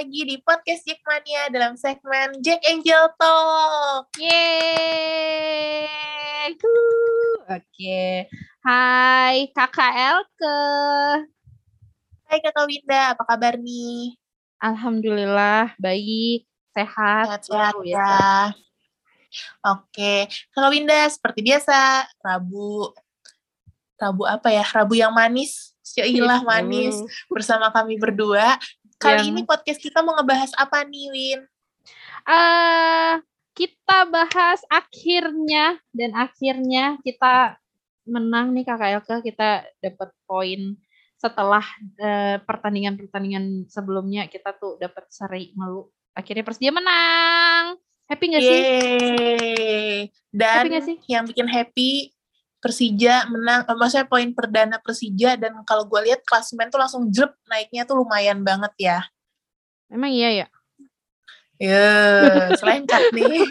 lagi 0.00 0.24
di 0.24 0.40
podcast 0.40 0.80
Jackmania 0.88 1.52
dalam 1.52 1.76
segmen 1.76 2.40
Jack 2.40 2.64
Angel 2.64 3.12
Talk. 3.20 4.08
Yeay. 4.16 5.84
Oke. 7.44 8.24
Hai 8.64 9.52
Kakak 9.52 9.92
Elke. 9.92 10.56
Hai 12.24 12.40
Kakak 12.40 12.64
Winda, 12.64 13.12
apa 13.12 13.28
kabar 13.28 13.60
nih? 13.60 14.16
Alhamdulillah 14.56 15.76
baik, 15.76 16.48
sehat, 16.72 17.44
sehat, 17.44 17.76
-sehat 17.76 17.84
ya. 17.84 18.56
Oke, 19.68 20.32
Kakak 20.56 20.80
Winda 20.80 21.12
seperti 21.12 21.44
biasa 21.44 22.08
Rabu 22.24 22.88
Rabu 24.00 24.24
apa 24.24 24.48
ya? 24.48 24.64
Rabu 24.64 24.96
yang 24.96 25.12
manis, 25.12 25.76
Syailah 25.90 26.46
manis 26.46 26.94
bersama 27.26 27.68
kami 27.74 27.98
berdua. 27.98 28.56
Kali 29.00 29.16
yang... 29.16 29.32
ini 29.32 29.42
podcast 29.48 29.80
kita 29.80 30.04
mau 30.04 30.12
ngebahas 30.20 30.52
apa 30.60 30.84
nih, 30.84 31.08
Win? 31.08 31.40
Uh, 32.28 33.16
kita 33.56 34.04
bahas 34.12 34.60
akhirnya 34.68 35.80
dan 35.96 36.12
akhirnya 36.12 37.00
kita 37.00 37.56
menang 38.04 38.52
nih 38.52 38.68
Kakak 38.68 39.00
Elke, 39.00 39.32
kita 39.32 39.64
dapat 39.80 40.12
poin 40.28 40.76
setelah 41.16 41.64
pertandingan-pertandingan 42.44 43.64
uh, 43.64 43.68
sebelumnya 43.72 44.28
kita 44.28 44.52
tuh 44.60 44.76
dapat 44.76 45.08
seri 45.08 45.56
melu. 45.56 45.88
Akhirnya 46.12 46.44
Persija 46.44 46.72
menang. 46.72 47.80
Happy 48.04 48.24
gak 48.36 48.42
sih? 48.44 48.62
Dan 50.28 50.60
happy 50.60 50.68
gak 50.76 50.84
sih? 50.84 50.96
yang 51.08 51.24
bikin 51.24 51.48
happy 51.48 52.12
Persija 52.60 53.24
menang, 53.32 53.64
eh, 53.64 53.76
maksudnya 53.76 54.04
poin 54.04 54.28
perdana 54.36 54.76
Persija 54.76 55.40
dan 55.40 55.56
kalau 55.64 55.88
gue 55.88 56.12
lihat 56.12 56.20
klasemen 56.28 56.68
tuh 56.68 56.76
langsung 56.76 57.08
jep 57.08 57.32
naiknya 57.48 57.88
tuh 57.88 58.04
lumayan 58.04 58.44
banget 58.44 58.72
ya. 58.76 58.98
Emang 59.88 60.12
iya 60.12 60.44
ya? 60.44 60.46
Ya, 61.60 61.88
selain 62.56 62.84
cut 62.88 63.12
nih. 63.12 63.44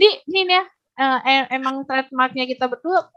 nih, 0.00 0.14
nih 0.28 0.44
ya, 0.48 0.64
uh, 0.96 1.20
emang 1.52 1.84
trademarknya 1.84 2.44
kita 2.48 2.68
berdua 2.68 3.08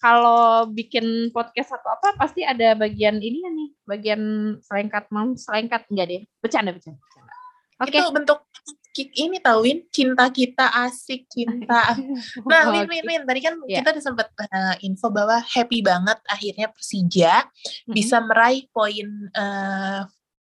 kalau 0.00 0.68
bikin 0.72 1.32
podcast 1.32 1.76
atau 1.76 1.96
apa 1.96 2.16
pasti 2.16 2.44
ada 2.44 2.76
bagian 2.76 3.20
ini 3.20 3.44
ya 3.44 3.50
nih, 3.52 3.68
bagian 3.84 4.22
selengkat 4.64 5.08
mam 5.12 5.36
selengkat 5.36 5.84
enggak 5.92 6.06
deh, 6.08 6.22
bercanda 6.40 6.72
bercanda. 6.72 7.00
Oke. 7.78 7.94
Okay. 7.94 8.00
Itu 8.02 8.10
bentuk 8.10 8.38
ini 9.14 9.38
tauin 9.38 9.86
cinta 9.92 10.26
kita 10.32 10.66
asik 10.86 11.30
cinta. 11.30 11.94
Nah, 12.48 12.72
Win 12.72 12.88
Win 12.88 13.04
Win 13.04 13.22
tadi 13.28 13.40
kan 13.44 13.54
yeah. 13.68 13.80
kita 13.80 13.94
udah 13.94 14.04
sempat 14.04 14.28
uh, 14.34 14.74
info 14.82 15.12
bahwa 15.12 15.38
happy 15.44 15.84
banget 15.84 16.18
akhirnya 16.26 16.72
Persija 16.72 17.44
mm-hmm. 17.44 17.94
bisa 17.94 18.16
meraih 18.24 18.66
poin 18.72 19.06
uh, 19.36 20.02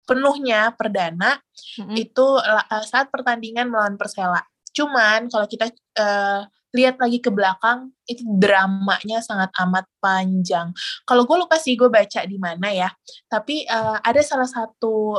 penuhnya 0.06 0.72
perdana 0.74 1.38
mm-hmm. 1.80 1.96
itu 1.98 2.26
uh, 2.38 2.84
saat 2.86 3.12
pertandingan 3.12 3.68
melawan 3.68 3.98
Persela. 3.98 4.42
Cuman 4.70 5.28
kalau 5.28 5.46
kita 5.50 5.68
uh, 5.98 6.46
lihat 6.70 7.02
lagi 7.02 7.18
ke 7.18 7.30
belakang 7.34 7.90
itu 8.06 8.22
dramanya 8.38 9.18
sangat 9.22 9.50
amat 9.66 9.86
panjang. 9.98 10.70
Kalau 11.02 11.26
gue 11.26 11.36
lupa 11.38 11.58
sih 11.58 11.74
gue 11.74 11.90
baca 11.90 12.22
di 12.22 12.38
mana 12.38 12.70
ya, 12.70 12.90
tapi 13.26 13.66
uh, 13.66 13.98
ada 13.98 14.22
salah 14.22 14.46
satu 14.46 15.18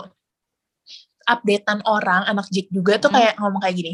updatean 1.27 1.79
orang 1.85 2.25
anak 2.27 2.47
Jack 2.49 2.67
juga 2.69 2.97
tuh 2.97 3.09
hmm. 3.11 3.17
kayak 3.17 3.33
ngomong 3.37 3.61
kayak 3.61 3.75
gini 3.77 3.93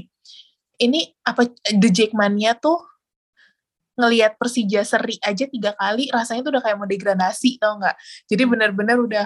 ini 0.78 1.00
apa 1.26 1.50
The 1.74 1.90
Jackmania 1.90 2.54
tuh 2.58 2.78
ngelihat 3.98 4.38
Persija 4.38 4.86
seri 4.86 5.18
aja 5.26 5.50
tiga 5.50 5.74
kali 5.74 6.14
rasanya 6.14 6.46
tuh 6.46 6.52
udah 6.54 6.64
kayak 6.64 6.78
mau 6.78 6.86
degradasi 6.86 7.58
tau 7.58 7.82
nggak 7.82 7.96
jadi 8.30 8.44
hmm. 8.46 8.52
benar-benar 8.54 8.98
udah 9.02 9.26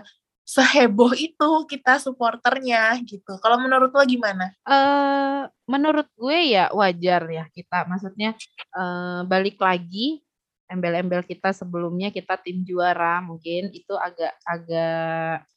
seheboh 0.51 1.16
itu 1.16 1.50
kita 1.69 1.95
supporternya 2.01 3.00
gitu 3.07 3.39
kalau 3.39 3.62
menurut 3.62 3.94
lo 3.94 4.03
gimana? 4.03 4.51
Uh, 4.68 5.47
menurut 5.63 6.12
gue 6.18 6.51
ya 6.51 6.68
wajar 6.75 7.23
ya 7.31 7.45
kita 7.56 7.88
maksudnya 7.88 8.35
uh, 8.75 9.23
balik 9.23 9.56
lagi 9.62 10.19
embel-embel 10.68 11.23
kita 11.23 11.56
sebelumnya 11.56 12.12
kita 12.12 12.35
tim 12.39 12.63
juara 12.68 13.23
mungkin 13.23 13.72
itu 13.72 13.95
agak 13.95 14.35
agak 14.44 15.47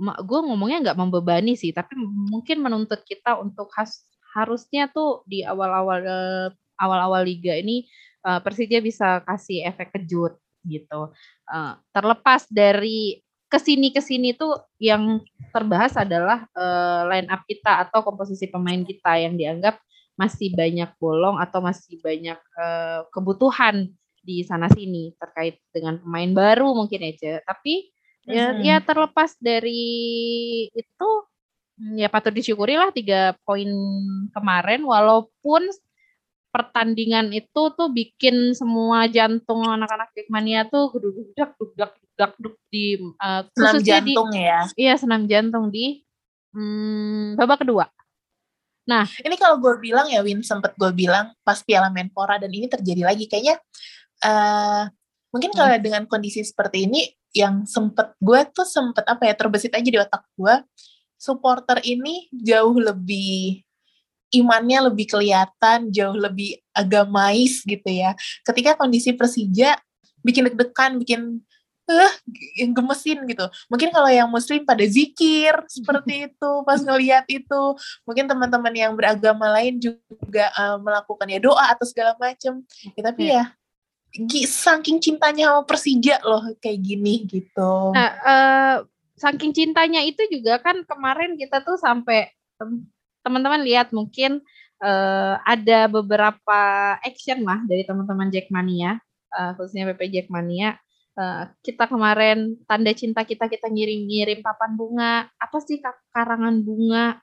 gue 0.00 0.40
ngomongnya 0.46 0.90
nggak 0.90 0.98
membebani 0.98 1.58
sih, 1.58 1.74
tapi 1.74 1.98
mungkin 1.98 2.62
menuntut 2.62 3.02
kita 3.02 3.38
untuk 3.42 3.70
has 3.74 4.06
harusnya 4.34 4.90
tuh 4.90 5.22
di 5.26 5.46
awal-awal 5.46 6.02
awal-awal 6.78 7.22
liga 7.22 7.54
ini 7.54 7.86
uh, 8.26 8.42
Persija 8.42 8.82
bisa 8.82 9.22
kasih 9.22 9.62
efek 9.66 9.94
kejut 9.94 10.38
gitu. 10.66 11.14
Uh, 11.46 11.78
terlepas 11.94 12.46
dari 12.50 13.22
ke 13.46 13.58
sini 13.62 13.94
ke 13.94 14.02
sini 14.02 14.34
tuh 14.34 14.66
yang 14.82 15.22
terbahas 15.54 15.94
adalah 15.94 16.42
uh, 16.58 17.06
line 17.06 17.30
up 17.30 17.46
kita 17.46 17.86
atau 17.86 18.02
komposisi 18.02 18.50
pemain 18.50 18.82
kita 18.82 19.14
yang 19.22 19.38
dianggap 19.38 19.78
masih 20.18 20.50
banyak 20.54 20.90
bolong 20.98 21.38
atau 21.38 21.62
masih 21.62 22.02
banyak 22.02 22.38
uh, 22.58 23.06
kebutuhan 23.14 23.90
di 24.24 24.42
sana 24.42 24.66
sini 24.72 25.14
terkait 25.20 25.60
dengan 25.70 26.00
pemain 26.02 26.30
baru 26.34 26.74
mungkin 26.74 27.06
aja. 27.06 27.38
Tapi 27.46 27.93
Ya, 28.24 28.56
hmm. 28.56 28.64
ya 28.64 28.76
terlepas 28.80 29.36
dari 29.36 29.84
itu 30.72 31.10
ya 31.98 32.08
patut 32.08 32.32
disyukuri 32.32 32.78
lah 32.78 32.88
tiga 32.94 33.36
poin 33.44 33.68
kemarin 34.32 34.80
walaupun 34.86 35.68
pertandingan 36.54 37.34
itu 37.34 37.62
tuh 37.74 37.90
bikin 37.90 38.54
semua 38.54 39.10
jantung 39.10 39.66
anak-anak 39.66 40.14
Jackmania 40.14 40.70
tuh 40.70 40.94
geduk-geduk 40.94 41.50
duduk 41.58 41.90
duduk 42.38 42.54
di 42.70 43.02
uh, 43.18 43.42
senam 43.58 43.82
jantung 43.82 44.28
di, 44.30 44.38
ya. 44.38 44.60
Iya, 44.78 44.94
senam 44.94 45.22
jantung 45.26 45.66
di 45.74 46.06
hmm, 46.54 47.34
babak 47.34 47.66
kedua. 47.66 47.90
Nah, 48.86 49.08
ini 49.24 49.34
kalau 49.34 49.58
gue 49.58 49.74
bilang 49.82 50.06
ya 50.06 50.22
Win 50.22 50.46
sempet 50.46 50.78
gue 50.78 50.94
bilang 50.94 51.34
pas 51.42 51.58
Piala 51.66 51.90
Menpora 51.90 52.38
dan 52.38 52.52
ini 52.54 52.70
terjadi 52.70 53.02
lagi 53.02 53.26
kayaknya 53.26 53.58
uh, 54.22 54.86
mungkin 55.34 55.50
hmm. 55.50 55.58
kalau 55.58 55.74
dengan 55.82 56.02
kondisi 56.06 56.46
seperti 56.46 56.86
ini 56.86 57.02
yang 57.34 57.66
sempet 57.66 58.14
gue 58.22 58.40
tuh 58.54 58.64
sempet 58.64 59.02
apa 59.10 59.26
ya 59.26 59.34
terbesit 59.34 59.74
aja 59.74 59.84
di 59.90 59.98
otak 59.98 60.22
gue 60.38 60.54
supporter 61.18 61.82
ini 61.82 62.30
jauh 62.30 62.78
lebih 62.78 63.66
imannya 64.34 64.90
lebih 64.90 65.06
kelihatan 65.14 65.88
jauh 65.94 66.14
lebih 66.14 66.58
agamais 66.74 67.62
gitu 67.62 67.86
ya. 67.86 68.18
Ketika 68.42 68.74
kondisi 68.74 69.14
Persija 69.14 69.78
bikin 70.26 70.50
deg-degan 70.50 70.98
bikin 70.98 71.20
eh 71.84 72.00
uh, 72.00 72.14
yang 72.56 72.72
gemesin 72.72 73.28
gitu. 73.28 73.44
Mungkin 73.68 73.92
kalau 73.92 74.08
yang 74.08 74.24
muslim 74.32 74.64
pada 74.64 74.80
zikir 74.88 75.52
seperti 75.76 76.32
itu 76.32 76.50
pas 76.64 76.80
ngelihat 76.80 77.28
itu. 77.28 77.62
Mungkin 78.08 78.24
teman-teman 78.24 78.72
yang 78.72 78.92
beragama 78.96 79.52
lain 79.52 79.76
juga 79.78 80.48
uh, 80.56 80.80
melakukan 80.80 81.28
ya 81.28 81.40
doa 81.44 81.76
atau 81.76 81.84
segala 81.84 82.16
macam 82.16 82.64
ya, 82.96 83.02
tapi 83.04 83.28
yeah. 83.28 83.46
ya 83.52 83.63
saking 84.46 85.02
cintanya 85.02 85.50
sama 85.50 85.62
Persija 85.66 86.22
loh 86.22 86.54
kayak 86.62 86.80
gini 86.80 87.26
gitu. 87.26 87.90
Nah, 87.90 88.10
uh, 88.22 88.76
saking 89.18 89.50
cintanya 89.50 90.06
itu 90.06 90.22
juga 90.30 90.62
kan 90.62 90.86
kemarin 90.86 91.34
kita 91.34 91.66
tuh 91.66 91.74
sampai 91.74 92.30
teman-teman 93.26 93.66
lihat 93.66 93.90
mungkin 93.90 94.38
uh, 94.78 95.34
ada 95.42 95.90
beberapa 95.90 96.60
action 97.02 97.42
lah 97.42 97.58
dari 97.66 97.82
teman-teman 97.82 98.30
Jackmania, 98.30 99.02
uh, 99.34 99.58
khususnya 99.58 99.90
PP 99.94 100.14
Jackmania. 100.14 100.78
Uh, 101.14 101.46
kita 101.62 101.86
kemarin 101.86 102.58
tanda 102.66 102.90
cinta 102.90 103.22
kita 103.22 103.46
kita 103.46 103.66
ngirim-ngirim 103.70 104.42
papan 104.42 104.78
bunga. 104.78 105.14
Apa 105.38 105.58
sih 105.62 105.82
karangan 106.10 106.62
bunga. 106.62 107.18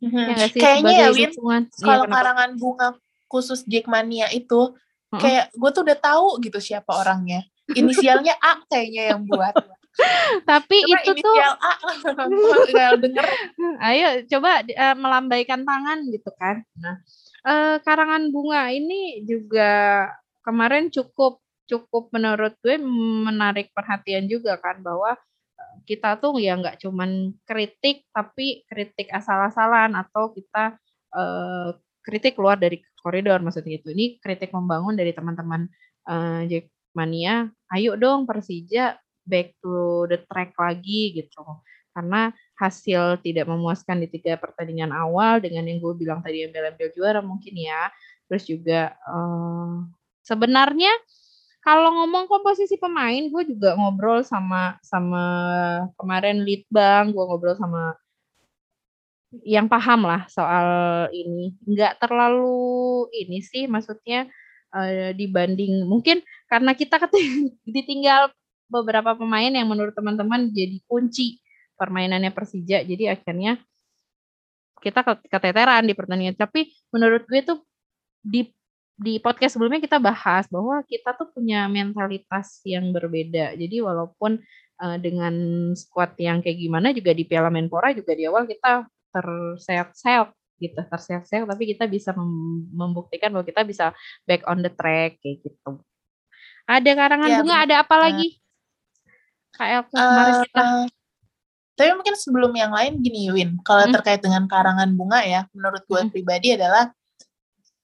Hmm 0.00 0.32
ya 0.32 0.48
sih, 0.48 0.56
kayaknya 0.56 0.96
ya 0.96 1.08
Win 1.12 1.32
kalau 1.84 2.08
ya, 2.08 2.12
karangan 2.12 2.56
bunga 2.56 2.96
khusus 3.28 3.68
Jackmania 3.68 4.32
itu 4.32 4.72
hmm. 5.10 5.20
kayak 5.20 5.46
gue 5.50 5.70
tuh 5.74 5.82
udah 5.86 5.98
tahu 5.98 6.26
gitu 6.42 6.58
siapa 6.62 6.90
orangnya. 6.94 7.42
Inisialnya 7.78 8.34
A 8.42 8.62
kayaknya 8.66 9.14
yang 9.14 9.22
buat. 9.26 9.54
Tapi 10.46 10.76
coba 10.86 10.98
itu 11.02 11.12
tuh 11.22 11.34
A. 11.38 11.72
Denger. 13.02 13.26
Ayo 13.90 14.08
coba 14.26 14.62
uh, 14.64 14.96
melambaikan 14.96 15.62
tangan 15.66 16.06
gitu 16.10 16.30
kan. 16.38 16.62
Nah 16.78 17.02
uh, 17.44 17.76
karangan 17.82 18.28
bunga 18.32 18.68
ini 18.72 19.24
juga 19.24 20.06
kemarin 20.44 20.88
cukup 20.88 21.40
cukup 21.70 22.10
menurut 22.10 22.58
gue 22.66 22.82
menarik 23.30 23.70
perhatian 23.70 24.26
juga 24.26 24.58
kan 24.58 24.82
bahwa 24.82 25.14
eh, 25.54 25.76
kita 25.86 26.18
tuh 26.18 26.34
ya 26.42 26.58
nggak 26.58 26.82
cuman 26.82 27.30
kritik 27.46 28.10
tapi 28.10 28.66
kritik 28.66 29.06
asal-asalan 29.14 29.94
atau 29.94 30.34
kita 30.34 30.74
uh, 31.14 31.70
kritik 32.02 32.34
keluar 32.34 32.58
dari 32.58 32.82
koridor 33.00 33.40
maksudnya 33.40 33.80
itu. 33.80 33.92
Ini 33.92 34.20
kritik 34.20 34.52
membangun 34.52 34.94
dari 34.94 35.10
teman-teman 35.16 35.66
uh, 36.08 36.44
Jackmania, 36.46 37.48
ayo 37.74 37.96
dong 37.96 38.24
Persija 38.28 38.96
back 39.26 39.56
to 39.60 40.06
the 40.08 40.18
track 40.28 40.54
lagi 40.56 41.16
gitu. 41.16 41.42
Karena 41.90 42.30
hasil 42.56 43.18
tidak 43.24 43.50
memuaskan 43.50 43.98
di 44.04 44.08
tiga 44.08 44.38
pertandingan 44.38 44.94
awal 44.94 45.42
dengan 45.42 45.66
yang 45.66 45.82
gue 45.82 45.94
bilang 45.98 46.22
tadi 46.22 46.46
yang 46.46 46.54
ambil 46.54 46.88
juara 46.94 47.20
mungkin 47.20 47.54
ya. 47.56 47.90
Terus 48.30 48.46
juga 48.46 48.94
uh, 49.10 49.84
sebenarnya 50.22 50.94
kalau 51.60 51.92
ngomong 51.92 52.24
komposisi 52.24 52.80
pemain, 52.80 53.20
gue 53.28 53.42
juga 53.44 53.76
ngobrol 53.76 54.24
sama 54.24 54.80
sama 54.80 55.24
kemarin 56.00 56.40
lead 56.40 56.64
bang, 56.72 57.12
gue 57.12 57.20
ngobrol 57.20 57.52
sama 57.52 57.92
yang 59.46 59.70
paham 59.70 60.06
lah 60.06 60.26
soal 60.26 60.66
ini. 61.14 61.54
Nggak 61.62 62.02
terlalu 62.02 63.06
ini 63.14 63.38
sih, 63.42 63.70
maksudnya 63.70 64.26
uh, 64.74 65.14
dibanding 65.14 65.86
mungkin 65.86 66.22
karena 66.50 66.74
kita 66.74 66.98
ditinggal 67.76 68.34
beberapa 68.70 69.14
pemain 69.18 69.50
yang 69.50 69.66
menurut 69.66 69.94
teman-teman 69.94 70.50
jadi 70.50 70.78
kunci 70.86 71.42
permainannya 71.74 72.30
Persija, 72.30 72.84
jadi 72.86 73.16
akhirnya 73.18 73.58
kita 74.80 75.04
keteteran 75.28 75.84
di 75.86 75.94
pertandingan. 75.94 76.36
Tapi 76.36 76.70
menurut 76.90 77.24
gue 77.28 77.40
tuh 77.44 77.58
di 78.20 78.50
di 79.00 79.16
podcast 79.16 79.56
sebelumnya 79.56 79.80
kita 79.80 79.96
bahas 79.96 80.44
bahwa 80.52 80.84
kita 80.84 81.16
tuh 81.16 81.32
punya 81.32 81.64
mentalitas 81.72 82.60
yang 82.68 82.92
berbeda. 82.92 83.56
Jadi 83.56 83.80
walaupun 83.80 84.36
uh, 84.76 84.96
dengan 85.00 85.34
squad 85.72 86.12
yang 86.20 86.44
kayak 86.44 86.60
gimana 86.60 86.92
juga 86.92 87.16
di 87.16 87.24
Piala 87.24 87.48
Menpora 87.48 87.96
juga 87.96 88.12
di 88.12 88.28
awal 88.28 88.44
kita 88.44 88.84
terseok-seok 89.10 90.28
gitu, 90.60 90.80
terseok-seok 90.80 91.46
tapi 91.48 91.64
kita 91.72 91.84
bisa 91.88 92.10
membuktikan 92.74 93.32
bahwa 93.32 93.44
kita 93.46 93.62
bisa 93.64 93.84
back 94.28 94.44
on 94.46 94.60
the 94.60 94.72
track 94.72 95.20
kayak 95.20 95.40
gitu. 95.44 95.80
Ada 96.68 96.90
karangan 96.94 97.28
ya, 97.30 97.38
bunga, 97.42 97.56
ada 97.66 97.74
apa 97.82 97.94
uh, 97.96 98.00
lagi? 98.06 98.28
KL 99.56 99.82
kemarin 99.90 100.34
uh, 100.34 100.42
kita. 100.46 100.62
Tapi 101.74 101.90
mungkin 101.96 102.14
sebelum 102.14 102.52
yang 102.52 102.72
lain 102.76 103.00
gini 103.00 103.32
Win, 103.32 103.50
kalau 103.64 103.88
hmm? 103.88 103.94
terkait 103.96 104.20
dengan 104.20 104.44
karangan 104.44 104.92
bunga 104.92 105.24
ya, 105.24 105.48
menurut 105.56 105.82
gue 105.88 106.00
hmm. 106.04 106.12
pribadi 106.12 106.54
adalah 106.54 106.92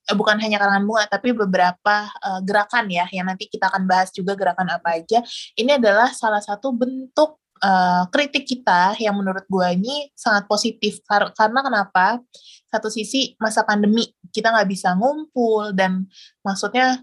Eh, 0.06 0.14
bukan 0.14 0.38
hanya 0.38 0.62
karangan 0.62 0.86
bunga 0.86 1.04
tapi 1.10 1.34
beberapa 1.34 2.06
uh, 2.22 2.38
gerakan 2.46 2.86
ya 2.86 3.10
yang 3.10 3.26
nanti 3.26 3.50
kita 3.50 3.66
akan 3.66 3.90
bahas 3.90 4.14
juga 4.14 4.38
gerakan 4.38 4.70
apa 4.70 5.02
aja 5.02 5.18
ini 5.58 5.82
adalah 5.82 6.14
salah 6.14 6.38
satu 6.38 6.70
bentuk 6.70 7.42
uh, 7.62 8.04
kritik 8.12 8.44
kita 8.44 8.96
yang 9.00 9.16
menurut 9.16 9.44
gue 9.48 9.66
ini 9.72 10.10
sangat 10.12 10.44
positif. 10.50 11.00
Kar 11.04 11.32
karena 11.32 11.60
kenapa? 11.64 12.20
Satu 12.66 12.90
sisi 12.92 13.38
masa 13.40 13.62
pandemi 13.62 14.04
kita 14.34 14.52
nggak 14.52 14.68
bisa 14.68 14.92
ngumpul 14.98 15.72
dan 15.72 16.04
maksudnya 16.42 17.00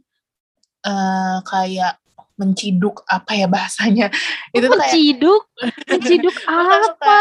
uh, 0.86 1.40
kayak 1.48 1.98
menciduk 2.38 3.02
apa 3.08 3.32
ya 3.38 3.48
bahasanya? 3.48 4.08
Itu 4.52 4.68
menciduk 4.70 5.44
kayak, 5.58 5.90
menciduk? 5.90 6.36
Apa 6.50 7.20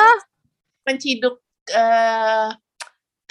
menciduk 0.82 1.38
uh, 1.70 2.50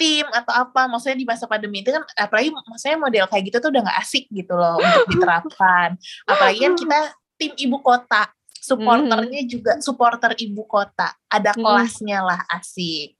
tim 0.00 0.26
atau 0.32 0.52
apa 0.56 0.88
maksudnya 0.90 1.20
di 1.20 1.26
masa 1.28 1.44
pandemi 1.46 1.84
itu 1.84 1.92
kan 1.92 2.02
apalagi 2.16 2.50
maksudnya 2.50 2.98
model 2.98 3.24
kayak 3.28 3.44
gitu 3.52 3.56
tuh 3.62 3.70
udah 3.70 3.82
nggak 3.86 3.98
asik 4.02 4.24
gitu 4.32 4.56
loh 4.56 4.80
untuk 4.80 5.06
diterapkan. 5.14 5.94
Apalagi 6.26 6.58
kan 6.64 6.74
kita 6.74 7.00
tim 7.38 7.52
ibu 7.54 7.78
kota 7.78 8.26
supporternya 8.62 9.42
juga 9.50 9.82
supporter 9.82 10.38
ibu 10.38 10.62
kota. 10.70 11.10
Ada 11.26 11.58
kelasnya 11.58 12.22
lah 12.22 12.40
asik. 12.46 13.18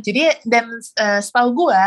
Jadi 0.00 0.22
dan 0.48 0.72
uh, 0.72 1.20
setahu 1.20 1.68
gue 1.68 1.82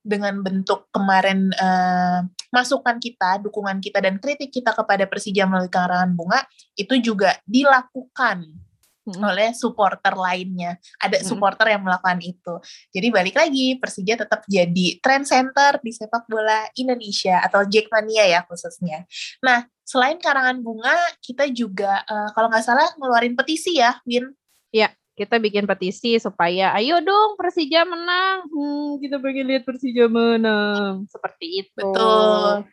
dengan 0.00 0.40
bentuk 0.40 0.88
kemarin 0.94 1.52
uh, 1.60 2.24
masukan 2.54 2.96
kita, 2.96 3.42
dukungan 3.44 3.82
kita 3.82 4.00
dan 4.00 4.16
kritik 4.16 4.48
kita 4.48 4.72
kepada 4.72 5.04
Persija 5.04 5.44
melalui 5.44 5.68
karangan 5.68 6.12
bunga 6.16 6.40
itu 6.78 6.96
juga 7.02 7.36
dilakukan 7.44 8.69
hmm. 9.06 9.22
oleh 9.22 9.50
supporter 9.56 10.12
lainnya. 10.16 10.76
Ada 11.00 11.22
hmm. 11.22 11.26
supporter 11.26 11.66
yang 11.72 11.82
melakukan 11.84 12.20
itu. 12.20 12.54
Jadi 12.92 13.08
balik 13.08 13.36
lagi 13.36 13.76
Persija 13.80 14.14
tetap 14.26 14.44
jadi 14.46 15.00
trend 15.00 15.24
center 15.28 15.80
di 15.80 15.90
sepak 15.94 16.28
bola 16.28 16.68
Indonesia 16.76 17.40
atau 17.44 17.64
Jackmania 17.64 18.28
ya 18.28 18.40
khususnya. 18.44 19.04
Nah, 19.44 19.64
selain 19.86 20.20
karangan 20.20 20.60
bunga, 20.60 20.94
kita 21.24 21.48
juga 21.50 22.04
uh, 22.06 22.30
kalau 22.36 22.52
nggak 22.52 22.64
salah 22.64 22.86
ngeluarin 23.00 23.34
petisi 23.34 23.80
ya, 23.80 23.98
Win. 24.06 24.30
Ya, 24.70 24.94
kita 25.18 25.42
bikin 25.42 25.66
petisi 25.66 26.16
supaya 26.22 26.72
ayo 26.78 27.02
dong 27.02 27.34
Persija 27.36 27.84
menang. 27.84 28.46
Hmm, 28.48 28.96
kita 29.02 29.18
pengen 29.18 29.50
lihat 29.50 29.64
Persija 29.66 30.06
menang. 30.06 31.04
Seperti 31.10 31.66
itu. 31.66 31.84
Betul. 31.90 32.64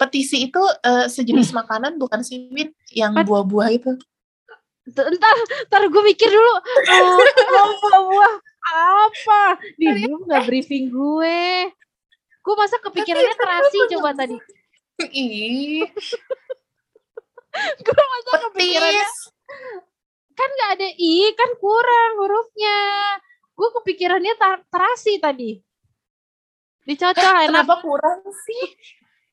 Petisi 0.00 0.48
itu 0.48 0.62
uh, 0.62 1.04
sejenis 1.08 1.52
hmm. 1.52 1.58
makanan 1.64 1.92
bukan 2.00 2.20
sih 2.24 2.48
Win 2.52 2.72
yang 2.92 3.16
buah-buah 3.16 3.68
itu? 3.72 3.92
Entar, 4.86 5.34
entar 5.66 5.82
gue 5.90 6.02
mikir 6.06 6.30
dulu. 6.30 6.54
Oh, 6.94 7.18
buah-buah 7.82 8.34
apa? 9.02 9.42
Di 9.74 9.86
lu 10.06 10.22
nggak 10.26 10.46
briefing 10.46 10.94
gue. 10.94 11.70
Gue 12.42 12.54
masa 12.54 12.78
kepikirannya 12.78 13.34
terasi 13.34 13.78
coba 13.98 14.10
tadi. 14.14 14.38
Ih. 15.12 15.82
gue 17.56 18.04
masa 18.04 18.32
kepikirannya 18.48 19.06
kan 20.36 20.48
nggak 20.52 20.70
ada 20.76 20.88
i 20.92 21.32
kan 21.32 21.50
kurang 21.56 22.10
hurufnya 22.20 22.78
gue 23.56 23.68
kepikirannya 23.80 24.34
terasi 24.68 25.16
tadi 25.16 25.56
dicocok 26.84 27.16
enak 27.48 27.64
kenapa 27.64 27.74
kurang 27.80 28.20
sih 28.44 28.64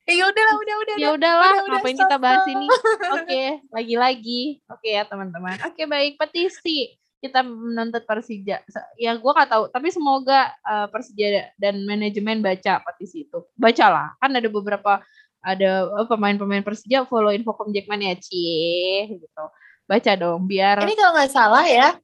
ya 0.08 0.26
udahlah 0.28 0.56
udah 0.60 0.76
udah 0.84 0.96
ya 1.00 1.10
udahlah 1.16 1.54
ngapain 1.70 1.96
kita 1.96 2.18
bahas 2.20 2.44
ini? 2.52 2.68
Oke 3.16 3.24
okay, 3.24 3.48
lagi-lagi. 3.72 4.44
Oke 4.68 4.90
okay, 4.90 4.92
ya 5.00 5.04
teman-teman. 5.08 5.56
Oke 5.64 5.80
okay, 5.80 5.86
baik. 5.88 6.14
Petisi 6.20 6.92
kita 7.24 7.40
menuntut 7.40 8.04
Persija. 8.04 8.60
Ya 9.00 9.12
gue 9.16 9.32
gak 9.32 9.48
tahu 9.48 9.72
tapi 9.72 9.88
semoga 9.96 10.52
uh, 10.68 10.92
Persija 10.92 11.56
dan 11.56 11.88
manajemen 11.88 12.44
baca 12.44 12.84
petisi 12.84 13.24
itu. 13.24 13.48
Bacalah 13.56 14.12
kan 14.20 14.36
ada 14.36 14.50
beberapa 14.52 15.00
ada 15.40 15.88
uh, 15.88 16.08
pemain-pemain 16.08 16.64
Persija 16.68 17.08
follow 17.08 17.32
Infocom 17.32 17.72
Jackman 17.72 18.04
ya 18.04 18.16
cie 18.20 19.08
gitu. 19.08 19.46
Baca 19.88 20.12
dong 20.20 20.48
biar 20.48 20.84
ini 20.84 20.96
kalau 21.00 21.16
nggak 21.16 21.32
salah 21.32 21.64
ya 21.68 21.96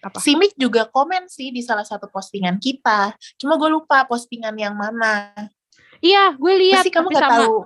apa? 0.00 0.16
Simik 0.16 0.56
juga 0.56 0.88
komen 0.88 1.28
sih 1.28 1.52
di 1.52 1.60
salah 1.60 1.84
satu 1.84 2.08
postingan 2.08 2.56
kita. 2.56 3.12
Cuma 3.36 3.60
gue 3.60 3.68
lupa 3.68 4.08
postingan 4.08 4.56
yang 4.56 4.72
mana. 4.72 5.34
Iya, 6.00 6.32
gue 6.34 6.52
lihat. 6.56 6.82
Pasti 6.84 6.92
kamu 6.92 7.08
gak 7.12 7.22
sama, 7.22 7.36
tahu. 7.44 7.56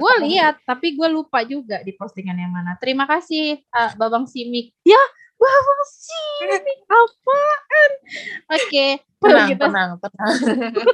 Gue 0.00 0.14
lihat, 0.24 0.54
tapi 0.64 0.96
gue 0.96 1.08
lupa 1.12 1.44
juga 1.44 1.84
di 1.84 1.92
postingan 1.92 2.40
yang 2.40 2.52
mana. 2.52 2.80
Terima 2.80 3.04
kasih, 3.04 3.60
uh, 3.68 3.92
Babang 4.00 4.24
Simik. 4.24 4.72
Ya, 4.80 5.00
Babang 5.36 5.82
Simik, 5.92 6.64
apaan? 6.88 7.90
Oke, 8.48 8.64
okay, 8.64 8.90
tenang, 9.20 9.48
kita... 9.52 9.64
tenang, 9.68 9.90
tenang. 10.00 10.32
Oke, 10.40 10.88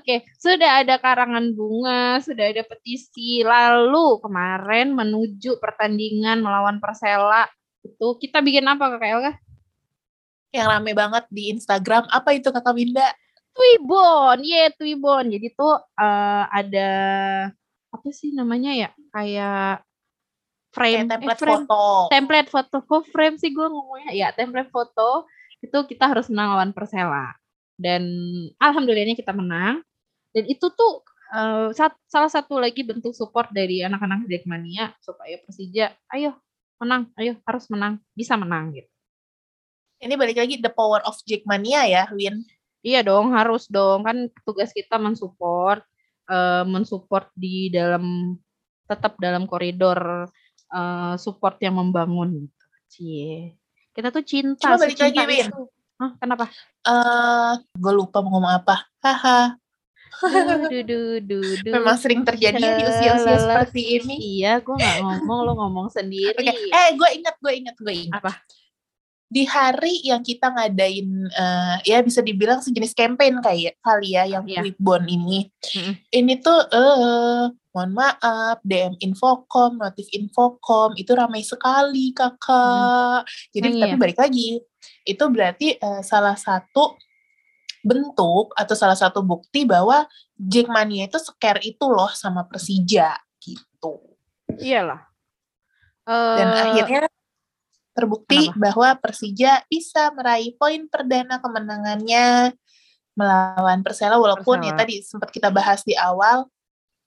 okay, 0.00 0.18
sudah 0.40 0.80
ada 0.80 0.96
karangan 0.96 1.52
bunga, 1.52 2.24
sudah 2.24 2.48
ada 2.48 2.64
petisi. 2.64 3.44
Lalu 3.44 4.24
kemarin 4.24 4.96
menuju 4.96 5.60
pertandingan 5.60 6.40
melawan 6.40 6.80
Persela 6.80 7.44
itu 7.84 8.16
kita 8.20 8.44
bikin 8.44 8.64
apa 8.64 8.96
Kak 8.96 9.04
Elga? 9.04 9.32
Yang 10.52 10.66
rame 10.68 10.92
banget 10.92 11.24
di 11.28 11.52
Instagram. 11.52 12.08
Apa 12.08 12.36
itu 12.36 12.48
Kakak 12.48 12.76
Winda? 12.76 13.08
Twibbon, 13.60 14.40
ye 14.40 14.56
yeah, 14.56 14.68
Twibbon. 14.72 15.28
Jadi 15.28 15.52
tuh 15.52 15.76
uh, 15.76 16.44
ada 16.48 16.90
apa 17.92 18.08
sih 18.08 18.32
namanya 18.32 18.72
ya? 18.72 18.88
Kayak 19.12 19.84
frame, 20.72 21.04
kayak 21.04 21.10
template 21.12 21.36
eh, 21.36 21.42
frame, 21.44 21.64
foto. 21.68 21.84
Template 22.08 22.48
foto, 22.48 22.76
kok 22.80 23.04
frame 23.12 23.36
sih 23.36 23.52
gue 23.52 23.66
ngomongnya? 23.68 24.10
Ya 24.16 24.28
template 24.32 24.72
foto 24.72 25.28
itu 25.60 25.76
kita 25.92 26.08
harus 26.08 26.32
menang 26.32 26.56
lawan 26.56 26.72
Persela. 26.72 27.36
Dan 27.76 28.08
alhamdulillahnya 28.56 29.12
kita 29.12 29.36
menang. 29.36 29.84
Dan 30.32 30.48
itu 30.48 30.72
tuh 30.72 31.04
uh, 31.36 31.68
sat, 31.76 31.92
salah 32.08 32.32
satu 32.32 32.56
lagi 32.56 32.80
bentuk 32.80 33.12
support 33.12 33.52
dari 33.52 33.84
anak-anak 33.84 34.24
Jackmania 34.24 34.94
supaya 35.04 35.36
Persija, 35.42 35.92
ayo 36.16 36.38
menang, 36.80 37.12
ayo 37.20 37.36
harus 37.44 37.68
menang, 37.68 38.00
bisa 38.16 38.40
menang 38.40 38.72
gitu. 38.72 38.88
Ini 40.00 40.16
balik 40.16 40.40
lagi 40.40 40.56
the 40.56 40.72
power 40.72 41.04
of 41.04 41.12
Jackmania 41.28 41.84
ya, 41.84 42.08
Win. 42.16 42.40
Iya 42.80 43.04
dong, 43.04 43.36
harus 43.36 43.68
dong. 43.68 44.04
Kan 44.04 44.32
tugas 44.44 44.72
kita 44.72 44.96
mensupport, 44.96 45.84
uh, 46.32 46.64
mensupport 46.64 47.28
di 47.36 47.68
dalam 47.68 48.36
tetap 48.88 49.20
dalam 49.20 49.44
koridor 49.44 50.26
uh, 50.72 51.14
support 51.20 51.60
yang 51.60 51.76
membangun. 51.76 52.48
Cie. 52.90 53.54
Kita 53.92 54.08
tuh 54.10 54.24
cinta. 54.24 54.74
Coba 54.74 54.86
balik 54.88 54.98
lagi, 54.98 55.20
Win. 55.28 55.48
Hah, 56.00 56.16
kenapa? 56.16 56.48
Eh, 56.80 56.88
uh, 56.88 57.52
gue 57.60 57.92
lupa 57.92 58.24
mau 58.24 58.40
ngomong 58.40 58.54
apa. 58.64 58.88
Haha. 59.04 59.60
du, 60.68 60.80
du, 60.84 61.00
du, 61.22 61.38
du, 61.64 61.70
Memang 61.70 61.96
sering 61.96 62.24
terjadi 62.24 62.60
di 62.60 62.82
usia-usia 62.84 63.36
seperti 63.40 64.00
ini. 64.00 64.16
Iya, 64.40 64.60
gue 64.60 64.74
nggak 64.74 64.96
ngomong, 65.00 65.38
lo 65.44 65.52
ngomong 65.56 65.86
sendiri. 65.92 66.36
Okay. 66.36 66.72
Eh, 66.72 66.88
gue 66.96 67.08
ingat, 67.20 67.36
gue 67.40 67.52
ingat, 67.52 67.76
gue 67.78 67.94
ingat. 68.08 68.20
Apa? 68.20 68.32
Di 69.30 69.46
hari 69.46 70.02
yang 70.02 70.26
kita 70.26 70.50
ngadain 70.50 71.06
uh, 71.38 71.78
ya 71.86 72.02
bisa 72.02 72.18
dibilang 72.18 72.58
sejenis 72.58 72.98
campaign 72.98 73.38
kayak 73.38 73.78
kali 73.78 74.18
ya 74.18 74.26
yang 74.26 74.42
yeah. 74.42 74.66
Bon 74.82 75.06
ini. 75.06 75.46
Mm-hmm. 75.70 75.94
Ini 76.10 76.34
tuh 76.42 76.58
uh, 76.66 77.46
mohon 77.70 77.90
maaf 77.94 78.58
DM 78.66 78.98
Infocom, 78.98 79.78
notif 79.78 80.10
Infocom 80.10 80.98
itu 80.98 81.14
ramai 81.14 81.46
sekali 81.46 82.10
kakak. 82.10 83.22
Mm. 83.22 83.50
Jadi 83.54 83.66
mm, 83.70 83.78
tapi 83.78 83.94
iya. 83.94 84.02
balik 84.02 84.18
lagi 84.18 84.50
itu 85.06 85.24
berarti 85.30 85.78
uh, 85.78 86.02
salah 86.02 86.34
satu 86.34 86.98
bentuk 87.86 88.50
atau 88.58 88.74
salah 88.74 88.98
satu 88.98 89.22
bukti 89.22 89.62
bahwa 89.62 90.10
Jackmania 90.34 91.06
itu 91.06 91.22
scare 91.22 91.62
itu 91.62 91.86
loh 91.86 92.10
sama 92.18 92.50
Persija 92.50 93.14
gitu. 93.38 93.94
Iyalah. 94.58 95.06
Dan 96.10 96.48
Eh, 96.50 96.82
akhirnya 96.82 97.06
terbukti 98.00 98.48
Kenapa? 98.48 98.56
bahwa 98.56 98.88
Persija 98.96 99.52
bisa 99.68 100.08
meraih 100.16 100.56
poin 100.56 100.88
perdana 100.88 101.36
kemenangannya 101.36 102.56
melawan 103.12 103.84
Persela 103.84 104.16
walaupun 104.16 104.64
ya 104.64 104.72
Persela. 104.72 104.80
tadi 104.80 104.94
sempat 105.04 105.28
kita 105.28 105.52
bahas 105.52 105.84
di 105.84 105.92
awal 105.92 106.48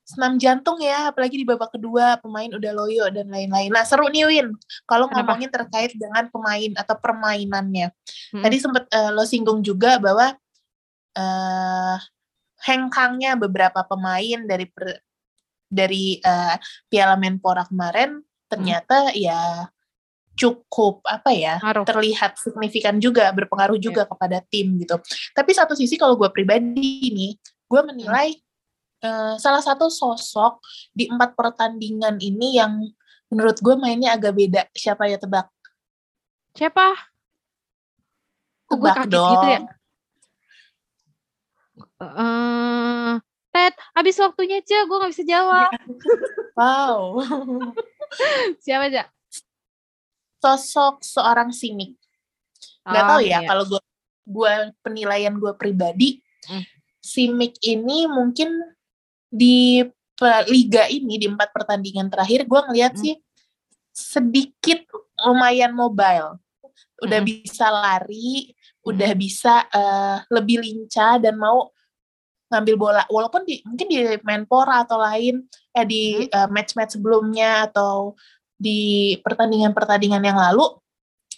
senam 0.03 0.35
jantung 0.35 0.83
ya 0.83 1.09
apalagi 1.15 1.39
di 1.39 1.47
babak 1.47 1.73
kedua 1.73 2.19
pemain 2.19 2.51
udah 2.51 2.71
loyo 2.75 3.07
dan 3.07 3.31
lain-lain. 3.31 3.71
Nah, 3.71 3.87
seru 3.87 4.11
nih 4.11 4.27
Win 4.27 4.47
kalau 4.83 5.07
ngomongin 5.07 5.47
terkait 5.47 5.95
dengan 5.95 6.27
pemain 6.27 6.71
atau 6.75 6.95
permainannya. 6.99 7.87
Mm-mm. 8.35 8.43
Tadi 8.43 8.57
sempat 8.59 8.83
eh, 8.91 9.09
lo 9.15 9.23
singgung 9.23 9.63
juga 9.63 9.97
bahwa 10.03 10.35
eh 11.15 11.97
hengkangnya 12.67 13.39
beberapa 13.39 13.83
pemain 13.87 14.39
dari 14.43 14.67
per- 14.67 15.03
dari 15.71 16.19
eh, 16.19 16.55
Piala 16.91 17.15
Menpora 17.15 17.63
kemarin 17.63 18.19
ternyata 18.51 19.09
ya 19.15 19.65
cukup 20.33 21.05
apa 21.05 21.29
ya 21.29 21.61
Ngaruh. 21.61 21.85
terlihat 21.85 22.41
signifikan 22.41 22.97
juga 22.97 23.29
berpengaruh 23.31 23.77
juga 23.77 24.05
kepada 24.09 24.41
tim 24.49 24.77
gitu. 24.81 24.97
Tapi 25.33 25.51
satu 25.53 25.77
sisi 25.77 25.95
kalau 25.97 26.17
gue 26.17 26.29
pribadi 26.33 27.13
nih, 27.13 27.37
gue 27.69 27.81
menilai 27.85 28.33
eh, 29.03 29.35
salah 29.37 29.61
satu 29.61 29.93
sosok 29.93 30.57
di 30.93 31.05
empat 31.09 31.37
pertandingan 31.37 32.17
ini 32.17 32.57
yang 32.57 32.81
menurut 33.29 33.57
gue 33.61 33.75
mainnya 33.77 34.17
agak 34.17 34.33
beda. 34.33 34.61
Siapa 34.73 35.05
ya 35.09 35.17
tebak? 35.21 35.49
Siapa? 36.53 36.93
Tebak 38.69 38.95
kaget 39.05 39.13
dong. 39.13 39.31
gitu 39.37 39.47
ya? 39.49 39.59
Eh, 42.03 43.13
Ted, 43.53 43.73
habis 43.93 44.17
waktunya 44.17 44.65
aja, 44.65 44.81
gue 44.85 44.97
gak 44.97 45.13
bisa 45.13 45.25
jawab. 45.29 45.69
Wow. 46.57 47.21
Siapa 48.65 48.89
aja? 48.89 49.05
Sosok 50.43 50.99
seorang 50.99 51.55
simik. 51.55 51.95
Gak 52.83 53.03
Oh, 53.07 53.09
tahu 53.15 53.21
ya 53.23 53.39
iya. 53.39 53.47
kalau 53.47 53.63
gue 53.63 53.81
gua 54.27 54.71
penilaian 54.83 55.31
gue 55.39 55.55
pribadi, 55.55 56.19
Hmm. 56.43 56.63
simik 56.99 57.55
ini 57.63 58.03
mungkin 58.11 58.51
di 59.31 59.79
liga 60.51 60.91
ini 60.91 61.15
di 61.15 61.27
empat 61.31 61.55
pertandingan 61.55 62.11
terakhir 62.11 62.43
gue 62.43 62.59
ngelihat 62.67 62.93
Hmm. 62.95 63.03
sih 63.07 63.15
sedikit 63.95 64.83
lumayan 65.23 65.71
mobile. 65.71 66.43
Udah 66.99 67.19
Mm-mm. 67.23 67.31
bisa 67.47 67.71
lari, 67.71 68.51
udah 68.83 69.11
bisa 69.15 69.63
eh, 69.71 70.17
lebih 70.27 70.59
lincah 70.59 71.19
dan 71.23 71.39
mau 71.39 71.71
ngambil 72.51 72.75
bola. 72.75 73.03
Walaupun 73.07 73.47
di 73.47 73.63
mungkin 73.63 73.87
di 73.87 73.97
Menpora 74.27 74.83
atau 74.83 74.99
lain 74.99 75.47
eh 75.71 75.85
di 75.87 76.27
eh, 76.27 76.47
match-match 76.51 76.99
sebelumnya 76.99 77.71
atau 77.71 78.15
di 78.57 79.13
pertandingan-pertandingan 79.21 80.23
yang 80.23 80.39
lalu 80.39 80.65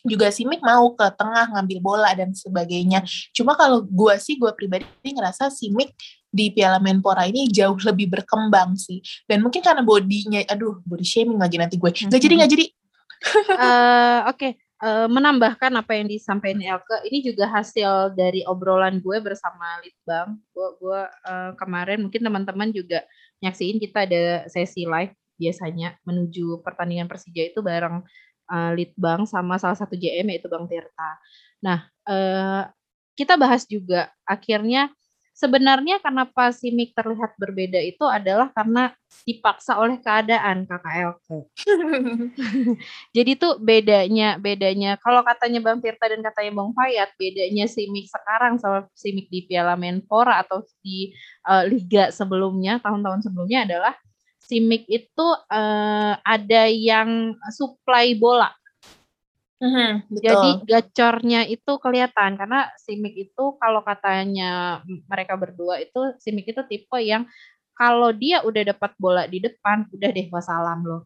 juga 0.05 0.29
Simic 0.29 0.61
mau 0.61 0.93
ke 0.93 1.07
tengah 1.17 1.49
ngambil 1.57 1.79
bola 1.81 2.13
dan 2.13 2.29
sebagainya. 2.31 3.01
Cuma 3.33 3.57
kalau 3.57 3.81
gua 3.81 4.21
sih 4.21 4.37
gua 4.37 4.53
pribadi 4.53 4.85
ngerasa 5.01 5.49
Simic 5.49 5.97
di 6.35 6.51
Piala 6.51 6.83
Menpora 6.83 7.23
ini 7.23 7.47
jauh 7.47 7.79
lebih 7.79 8.11
berkembang 8.11 8.75
sih. 8.75 8.99
Dan 9.23 9.39
mungkin 9.39 9.63
karena 9.63 9.79
bodinya, 9.79 10.43
aduh 10.51 10.83
body 10.83 11.07
shaming 11.07 11.39
lagi 11.39 11.55
nanti 11.55 11.79
gue. 11.79 11.89
Gak 12.11 12.19
jadi 12.19 12.35
nggak 12.43 12.51
jadi. 12.51 12.67
Eh, 13.25 14.21
Oke, 14.29 14.59
eh, 14.59 15.07
menambahkan 15.09 15.71
apa 15.81 15.97
yang 15.97 16.05
disampaikan 16.05 16.61
Elke, 16.61 16.99
ini 17.09 17.25
juga 17.25 17.49
hasil 17.49 18.13
dari 18.13 18.45
obrolan 18.45 19.01
gue 19.01 19.17
bersama 19.23 19.81
Litbang. 19.81 20.37
Gue, 20.51 20.67
gue 20.77 21.01
eh, 21.25 21.51
kemarin 21.57 22.05
mungkin 22.05 22.21
teman-teman 22.21 22.69
juga 22.75 23.01
nyaksiin 23.41 23.81
kita 23.81 24.05
ada 24.05 24.23
sesi 24.51 24.85
live 24.85 25.15
biasanya 25.35 25.99
menuju 26.07 26.63
pertandingan 26.65 27.07
Persija 27.07 27.51
itu 27.51 27.59
bareng 27.63 28.03
eh, 28.51 28.71
Litbang 28.75 29.27
sama 29.29 29.59
salah 29.61 29.77
satu 29.77 29.95
JM 29.95 30.27
yaitu 30.31 30.47
Bang 30.51 30.65
Tirta. 30.67 31.11
Nah, 31.63 31.87
eh, 32.07 32.63
kita 33.15 33.39
bahas 33.39 33.63
juga 33.63 34.11
akhirnya 34.27 34.91
sebenarnya 35.35 35.99
kenapa 35.99 36.55
Simic 36.55 36.95
terlihat 36.95 37.35
berbeda 37.35 37.77
itu 37.83 38.07
adalah 38.07 38.47
karena 38.55 38.95
dipaksa 39.27 39.75
oleh 39.75 39.99
keadaan 39.99 40.63
Elke. 40.67 41.51
Jadi 43.15 43.31
tuh 43.35 43.59
bedanya 43.59 44.39
bedanya 44.39 44.95
kalau 45.03 45.21
katanya 45.27 45.59
Bang 45.59 45.83
Tirta 45.83 46.07
dan 46.07 46.23
katanya 46.23 46.51
Bang 46.55 46.71
Fayat 46.71 47.11
bedanya 47.19 47.67
Simic 47.67 48.07
sekarang 48.07 48.55
sama 48.57 48.87
Simic 48.95 49.27
di 49.27 49.43
Piala 49.43 49.75
Menpora 49.75 50.39
atau 50.39 50.63
di 50.79 51.11
eh, 51.45 51.63
liga 51.67 52.09
sebelumnya 52.15 52.79
tahun-tahun 52.79 53.27
sebelumnya 53.27 53.67
adalah 53.67 53.93
Simic 54.45 54.85
itu 54.85 55.27
eh, 55.49 56.13
ada 56.21 56.63
yang 56.69 57.33
supply 57.49 58.13
bola. 58.13 58.53
Mhm, 59.55 60.11
betul. 60.11 60.21
Jadi 60.21 60.49
gacornya 60.67 61.41
itu 61.47 61.71
kelihatan 61.81 62.35
karena 62.35 62.69
Simic 62.77 63.15
itu 63.15 63.45
kalau 63.57 63.81
katanya 63.81 64.83
mereka 65.09 65.39
berdua 65.39 65.79
itu 65.81 66.13
Simic 66.21 66.51
itu 66.53 66.61
tipe 66.67 66.99
yang 67.01 67.25
kalau 67.75 68.11
dia 68.15 68.43
udah 68.43 68.75
dapat 68.75 68.91
bola 68.95 69.23
di 69.27 69.41
depan 69.41 69.87
udah 69.89 70.09
deh 70.11 70.27
wassalam 70.29 70.79
lo. 70.83 70.99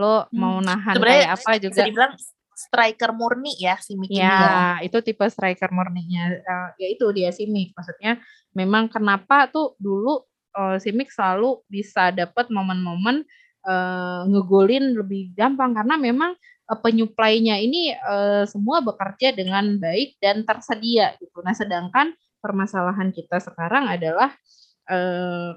Lo 0.00 0.26
mau 0.32 0.58
nahan 0.58 0.96
Sebenarnya 0.96 1.20
kayak 1.20 1.36
apa 1.36 1.50
juga 1.60 1.72
bisa 1.72 1.84
dibilang 1.88 2.12
striker 2.52 3.10
murni 3.12 3.52
ya 3.60 3.76
Simic 3.76 4.08
ini 4.08 4.20
ya. 4.20 4.32
Ya, 4.32 4.64
itu 4.84 4.98
tipe 5.04 5.24
striker 5.28 5.70
murninya. 5.72 6.32
Eh, 6.32 6.68
ya 6.80 6.88
itu 6.92 7.06
dia 7.12 7.28
Simic. 7.28 7.76
Maksudnya 7.76 8.20
memang 8.56 8.88
kenapa 8.88 9.48
tuh 9.52 9.76
dulu 9.76 10.24
eh, 10.56 10.76
Simic 10.80 11.08
selalu 11.12 11.64
bisa 11.68 12.12
dapat 12.12 12.48
momen-momen 12.52 13.24
eh, 13.66 14.20
ngegolin 14.28 14.96
lebih 14.96 15.32
gampang 15.36 15.72
karena 15.76 15.96
memang 15.96 16.32
eh, 16.68 16.78
penyuplainya 16.78 17.58
ini 17.60 17.92
eh, 17.94 18.44
semua 18.48 18.80
bekerja 18.84 19.34
dengan 19.36 19.76
baik 19.80 20.20
dan 20.20 20.44
tersedia 20.44 21.16
gitu. 21.18 21.40
Nah, 21.44 21.56
sedangkan 21.56 22.12
permasalahan 22.42 23.14
kita 23.14 23.38
sekarang 23.38 23.86
adalah 23.88 24.34
eh, 24.90 25.56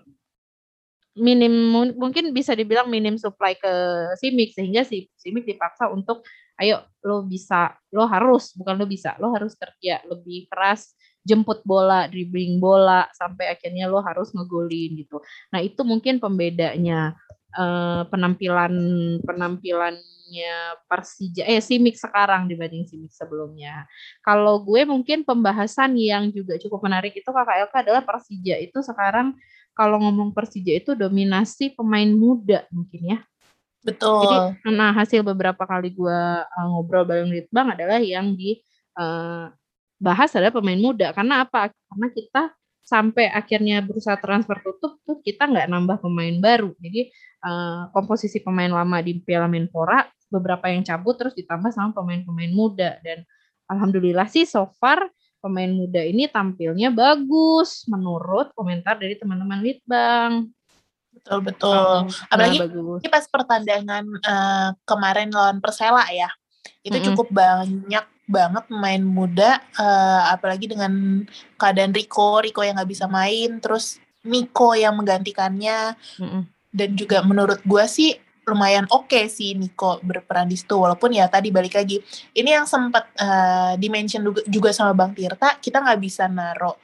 minim 1.16 1.72
mu- 1.72 1.96
mungkin 1.96 2.36
bisa 2.36 2.52
dibilang 2.52 2.92
minim 2.92 3.16
supply 3.16 3.56
ke 3.56 3.74
Simic 4.20 4.52
sehingga 4.52 4.84
si 4.84 5.08
Simic 5.16 5.48
dipaksa 5.48 5.88
untuk 5.88 6.28
ayo 6.60 6.84
lo 7.04 7.24
bisa 7.24 7.76
lo 7.92 8.08
harus 8.08 8.52
bukan 8.56 8.76
lo 8.76 8.86
bisa 8.88 9.16
lo 9.20 9.32
harus 9.32 9.56
kerja 9.56 10.04
lebih 10.08 10.48
keras 10.52 10.96
jemput 11.26 11.66
bola 11.66 12.06
dribbling 12.06 12.62
bola 12.62 13.10
sampai 13.18 13.50
akhirnya 13.50 13.90
lo 13.90 14.00
harus 14.06 14.30
ngegolin 14.32 14.94
gitu. 15.02 15.18
Nah 15.50 15.60
itu 15.60 15.82
mungkin 15.82 16.22
pembedanya 16.22 17.18
eh, 17.58 18.02
penampilan 18.06 18.74
penampilannya 19.26 20.54
Persija 20.86 21.50
eh 21.50 21.60
Simic 21.60 21.98
sekarang 21.98 22.46
dibanding 22.46 22.86
Simic 22.86 23.10
sebelumnya. 23.12 23.90
Kalau 24.22 24.62
gue 24.62 24.86
mungkin 24.86 25.26
pembahasan 25.26 25.98
yang 25.98 26.30
juga 26.30 26.62
cukup 26.62 26.86
menarik 26.86 27.18
itu 27.18 27.28
kakak 27.28 27.66
Elka 27.66 27.78
adalah 27.82 28.06
Persija 28.06 28.62
itu 28.62 28.80
sekarang 28.86 29.34
kalau 29.74 30.00
ngomong 30.00 30.32
Persija 30.32 30.78
itu 30.78 30.94
dominasi 30.94 31.74
pemain 31.74 32.08
muda 32.08 32.64
mungkin 32.70 33.18
ya. 33.18 33.20
Betul. 33.86 34.18
jadi, 34.26 34.38
nah 34.74 34.90
hasil 34.98 35.22
beberapa 35.22 35.62
kali 35.62 35.94
gue 35.94 36.22
uh, 36.42 36.66
ngobrol 36.74 37.06
bareng 37.06 37.30
Litbang 37.30 37.70
adalah 37.70 38.02
yang 38.02 38.34
dibahas 40.00 40.32
adalah 40.36 40.54
pemain 40.54 40.80
muda. 40.80 41.12
Karena 41.16 41.44
apa? 41.48 41.72
Karena 41.72 42.08
kita 42.12 42.44
sampai 42.86 43.34
akhirnya 43.34 43.82
berusaha 43.82 44.14
transfer 44.22 44.62
tutup 44.62 45.02
tuh 45.02 45.18
kita 45.26 45.50
nggak 45.50 45.68
nambah 45.68 45.98
pemain 46.06 46.38
baru. 46.38 46.72
Jadi 46.78 47.10
uh, 47.42 47.90
komposisi 47.90 48.40
pemain 48.46 48.70
lama 48.70 49.02
di 49.02 49.18
Piala 49.26 49.50
Menpora 49.50 50.06
beberapa 50.30 50.70
yang 50.70 50.86
cabut 50.86 51.18
terus 51.18 51.34
ditambah 51.38 51.74
sama 51.74 51.94
pemain-pemain 51.94 52.54
muda 52.54 52.98
dan 53.02 53.26
alhamdulillah 53.70 54.26
sih 54.30 54.44
so 54.46 54.70
far 54.82 55.10
pemain 55.42 55.70
muda 55.70 56.02
ini 56.02 56.26
tampilnya 56.26 56.90
bagus 56.90 57.86
menurut 57.86 58.50
komentar 58.58 58.98
dari 58.98 59.18
teman-teman 59.18 59.62
Litbang. 59.62 60.50
betul 61.16 61.40
betul. 61.42 62.12
Nah, 62.12 62.28
Apalagi 62.28 62.58
bagus. 62.60 63.00
Ini 63.02 63.10
pas 63.10 63.26
pertandingan 63.30 64.04
eh, 64.20 64.70
kemarin 64.84 65.30
lawan 65.32 65.58
Persela 65.64 66.06
ya, 66.12 66.28
itu 66.86 66.94
Mm-mm. 66.94 67.08
cukup 67.12 67.28
banyak 67.34 68.06
banget 68.30 68.64
pemain 68.70 69.02
muda, 69.02 69.58
eh, 69.62 70.22
apalagi 70.30 70.70
dengan 70.70 71.26
keadaan 71.58 71.94
Rico, 71.94 72.42
Rico 72.42 72.62
yang 72.62 72.78
nggak 72.78 72.92
bisa 72.94 73.06
main, 73.10 73.58
terus 73.58 73.98
Nico 74.26 74.78
yang 74.78 74.94
menggantikannya, 74.98 75.98
Mm-mm. 76.22 76.46
dan 76.70 76.90
juga 76.94 77.26
menurut 77.26 77.62
gua 77.66 77.90
sih 77.90 78.14
lumayan 78.46 78.86
oke 78.94 79.26
sih 79.26 79.58
Nico 79.58 79.98
berperan 80.06 80.46
di 80.46 80.58
situ, 80.58 80.78
walaupun 80.78 81.18
ya 81.18 81.26
tadi 81.26 81.50
balik 81.50 81.74
lagi, 81.74 81.98
ini 82.38 82.54
yang 82.54 82.70
sempat 82.70 83.10
eh, 83.18 83.74
dimention 83.82 84.22
juga, 84.22 84.42
juga 84.46 84.70
sama 84.70 84.94
Bang 84.94 85.18
Tirta, 85.18 85.58
kita 85.58 85.82
nggak 85.82 86.00
bisa 86.02 86.30
naro 86.30 86.78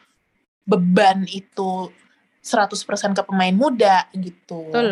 beban 0.65 1.25
itu 1.29 1.89
100% 2.41 3.17
ke 3.17 3.21
pemain 3.25 3.53
muda 3.53 4.09
gitu. 4.17 4.69
Betul. 4.73 4.89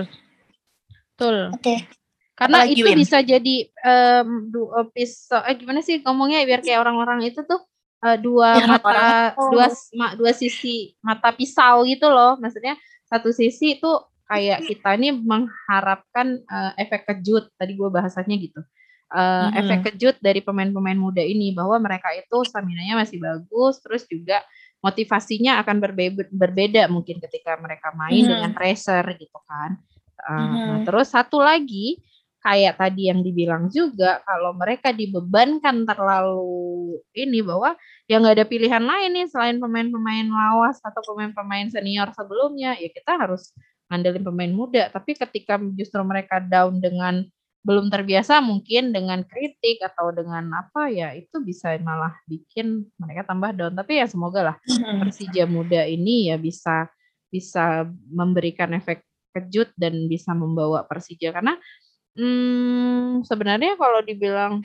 Betul. 1.18 1.38
Oke. 1.52 1.99
Karena 2.40 2.64
Apalagi, 2.64 2.80
itu 2.80 2.88
Win? 2.88 2.98
bisa 3.04 3.20
jadi 3.20 3.56
em, 3.68 4.48
du- 4.48 4.72
eh, 4.72 4.88
pisau 4.96 5.44
eh 5.44 5.56
gimana 5.60 5.84
sih 5.84 6.00
ngomongnya 6.00 6.48
biar 6.48 6.64
kayak 6.64 6.80
orang-orang 6.80 7.28
itu 7.28 7.44
tuh 7.44 7.60
eh, 8.08 8.16
dua 8.16 8.64
Ya, 8.64 8.66
mata 8.66 8.88
orang- 8.88 9.52
dua 9.52 9.68
ma- 10.00 10.16
dua 10.16 10.32
sisi 10.32 10.96
mata 11.04 11.36
pisau 11.36 11.84
gitu 11.84 12.08
loh. 12.08 12.40
Maksudnya 12.40 12.80
satu 13.04 13.36
sisi 13.36 13.76
itu 13.76 13.92
kayak 14.30 14.70
kita 14.70 14.94
ini 14.94 15.10
mengharapkan 15.10 16.38
uh, 16.46 16.72
efek 16.78 17.10
kejut. 17.10 17.50
Tadi 17.58 17.74
gue 17.74 17.90
bahasanya 17.90 18.38
gitu. 18.38 18.62
Uh, 19.10 19.50
mm-hmm. 19.50 19.60
efek 19.66 19.80
kejut 19.90 20.16
dari 20.22 20.46
pemain-pemain 20.46 20.94
muda 20.94 21.26
ini 21.26 21.50
bahwa 21.50 21.82
mereka 21.82 22.14
itu 22.14 22.46
stamina-nya 22.46 22.94
masih 22.94 23.18
bagus, 23.18 23.82
terus 23.82 24.06
juga 24.06 24.46
motivasinya 24.86 25.58
akan 25.66 25.82
berbeda, 25.82 26.30
berbeda 26.30 26.86
mungkin 26.94 27.18
ketika 27.18 27.58
mereka 27.58 27.90
main 27.98 28.22
mm-hmm. 28.22 28.30
dengan 28.38 28.52
pressure 28.54 29.08
gitu 29.18 29.40
kan. 29.50 29.82
Uh, 30.22 30.30
mm-hmm. 30.30 30.62
Nah, 30.70 30.80
terus 30.86 31.10
satu 31.10 31.42
lagi 31.42 31.98
kayak 32.40 32.80
tadi 32.80 33.12
yang 33.12 33.20
dibilang 33.20 33.68
juga 33.68 34.24
kalau 34.24 34.56
mereka 34.56 34.96
dibebankan 34.96 35.84
terlalu 35.84 36.96
ini 37.12 37.44
bahwa 37.44 37.76
ya 38.08 38.16
nggak 38.20 38.36
ada 38.40 38.48
pilihan 38.48 38.84
lain 38.84 39.12
nih 39.12 39.28
selain 39.28 39.60
pemain-pemain 39.60 40.28
lawas 40.28 40.80
atau 40.80 41.04
pemain-pemain 41.04 41.68
senior 41.68 42.08
sebelumnya 42.16 42.80
ya 42.80 42.88
kita 42.88 43.20
harus 43.20 43.52
ngandelin 43.92 44.24
pemain 44.24 44.54
muda. 44.54 44.88
Tapi 44.94 45.18
ketika 45.18 45.60
justru 45.76 46.00
mereka 46.06 46.40
down 46.40 46.80
dengan 46.80 47.26
belum 47.60 47.92
terbiasa 47.92 48.40
mungkin 48.40 48.96
dengan 48.96 49.20
kritik 49.28 49.84
atau 49.84 50.16
dengan 50.16 50.48
apa 50.64 50.88
ya 50.88 51.12
itu 51.12 51.44
bisa 51.44 51.76
malah 51.84 52.16
bikin 52.24 52.88
mereka 52.96 53.28
tambah 53.28 53.52
down. 53.52 53.76
Tapi 53.76 54.00
ya 54.00 54.08
semoga 54.08 54.54
lah 54.54 54.58
Persija 55.04 55.44
muda 55.44 55.84
ini 55.84 56.32
ya 56.32 56.40
bisa 56.40 56.88
bisa 57.28 57.84
memberikan 58.10 58.72
efek 58.80 59.04
kejut 59.36 59.76
dan 59.76 60.08
bisa 60.08 60.32
membawa 60.32 60.88
Persija. 60.88 61.36
Karena 61.36 61.60
Hmm, 62.20 63.24
sebenarnya 63.24 63.80
kalau 63.80 64.04
dibilang 64.04 64.60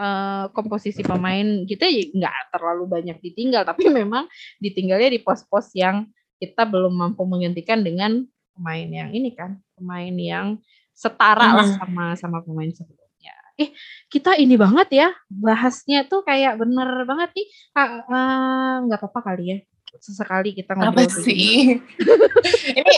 uh, 0.00 0.48
komposisi 0.56 1.04
pemain 1.04 1.68
kita 1.68 1.84
ya 1.84 2.08
nggak 2.08 2.56
terlalu 2.56 2.88
banyak 2.88 3.20
ditinggal, 3.20 3.68
tapi 3.68 3.92
memang 4.00 4.24
ditinggalnya 4.56 5.12
di 5.12 5.20
pos-pos 5.20 5.76
yang 5.76 6.08
kita 6.40 6.64
belum 6.64 6.96
mampu 6.96 7.20
menggantikan 7.28 7.84
dengan 7.84 8.24
pemain 8.56 8.88
yang 8.88 9.12
ini 9.12 9.36
kan, 9.36 9.60
pemain 9.76 10.14
yang 10.16 10.56
setara 10.96 11.52
lah 11.52 11.68
sama 11.76 12.16
sama 12.16 12.38
pemain 12.40 12.72
sebelumnya. 12.72 13.36
Eh, 13.60 13.76
kita 14.08 14.40
ini 14.40 14.56
banget 14.56 14.88
ya, 15.04 15.08
bahasnya 15.28 16.08
tuh 16.08 16.24
kayak 16.24 16.56
bener 16.56 17.04
banget 17.04 17.36
nih. 17.36 17.48
Uh, 17.76 18.88
nggak 18.88 19.04
apa-apa 19.04 19.20
kali 19.32 19.44
ya, 19.52 19.58
sesekali 20.00 20.56
kita 20.56 20.72
ngobrol. 20.72 21.04
Apa 21.04 21.12
sih? 21.12 21.76
ini 22.80 22.94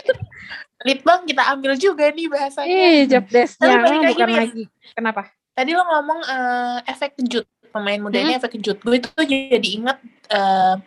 kita 1.43 1.59
ambil 1.59 1.73
juga 1.75 2.05
nih 2.07 2.27
bahasanya. 2.31 2.71
Eh, 2.71 3.03
job 3.03 3.25
desk-nya 3.27 3.75
bukan 3.83 4.15
lagi. 4.15 4.23
lagi. 4.31 4.63
Kenapa? 4.95 5.27
Tadi 5.51 5.75
lo 5.75 5.83
ngomong 5.83 6.19
uh, 6.23 6.79
efek 6.87 7.19
kejut, 7.19 7.43
pemain 7.67 7.99
mudanya 7.99 8.31
hmm. 8.31 8.39
efek 8.39 8.55
kejut. 8.55 8.79
Gue 8.79 9.03
itu 9.03 9.11
jadi 9.27 9.69
ingat 9.75 9.99
uh, 10.31 10.79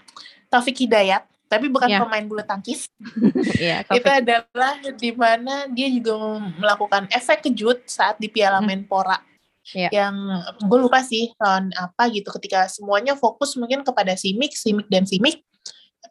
Taufik 0.48 0.80
Hidayat, 0.80 1.28
tapi 1.52 1.68
bukan 1.68 1.92
yeah. 1.92 2.00
pemain 2.00 2.25
bulu 2.25 2.40
tangkis. 2.40 2.88
yeah, 3.60 3.84
itu 3.92 4.08
adalah 4.08 4.80
di 4.96 5.12
mana 5.12 5.68
dia 5.68 5.92
juga 5.92 6.40
melakukan 6.56 7.04
efek 7.12 7.52
kejut 7.52 7.84
saat 7.84 8.16
di 8.16 8.32
Piala 8.32 8.64
hmm. 8.64 8.88
Menpora. 8.88 9.20
Yeah. 9.76 9.92
Yang 9.92 10.40
gue 10.64 10.78
lupa 10.80 11.04
sih 11.04 11.36
tahun 11.36 11.76
apa 11.76 12.08
gitu 12.16 12.32
ketika 12.40 12.64
semuanya 12.72 13.12
fokus 13.12 13.60
mungkin 13.60 13.84
kepada 13.84 14.16
Simic, 14.16 14.56
Simic 14.56 14.88
dan 14.88 15.04
Simic 15.04 15.44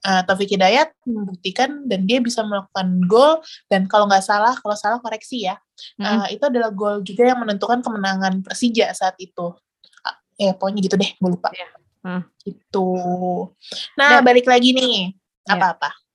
uh, 0.04 0.22
Taufik 0.28 0.52
Hidayat 0.52 0.92
membuktikan 1.08 1.86
dan 1.88 2.04
dia 2.04 2.20
bisa 2.20 2.44
melakukan 2.44 3.00
gol 3.08 3.40
dan 3.72 3.88
kalau 3.88 4.10
nggak 4.10 4.24
salah 4.26 4.56
kalau 4.60 4.76
salah 4.76 5.00
koreksi 5.00 5.48
ya 5.48 5.56
hmm. 6.00 6.04
uh, 6.04 6.28
itu 6.32 6.44
adalah 6.44 6.74
gol 6.74 7.00
juga 7.06 7.32
yang 7.32 7.40
menentukan 7.40 7.80
kemenangan 7.80 8.44
Persija 8.44 8.92
saat 8.92 9.16
itu 9.22 9.56
uh, 10.04 10.18
ya 10.36 10.52
pokoknya 10.56 10.82
gitu 10.84 10.96
deh 11.00 11.12
gue 11.16 11.30
lupa 11.30 11.50
ya. 11.56 11.68
hmm. 12.04 12.22
itu 12.44 12.90
nah 13.96 14.20
dan, 14.20 14.24
balik 14.26 14.46
lagi 14.50 14.76
nih 14.76 15.16
iya. 15.16 15.56
apa-apa 15.56 16.06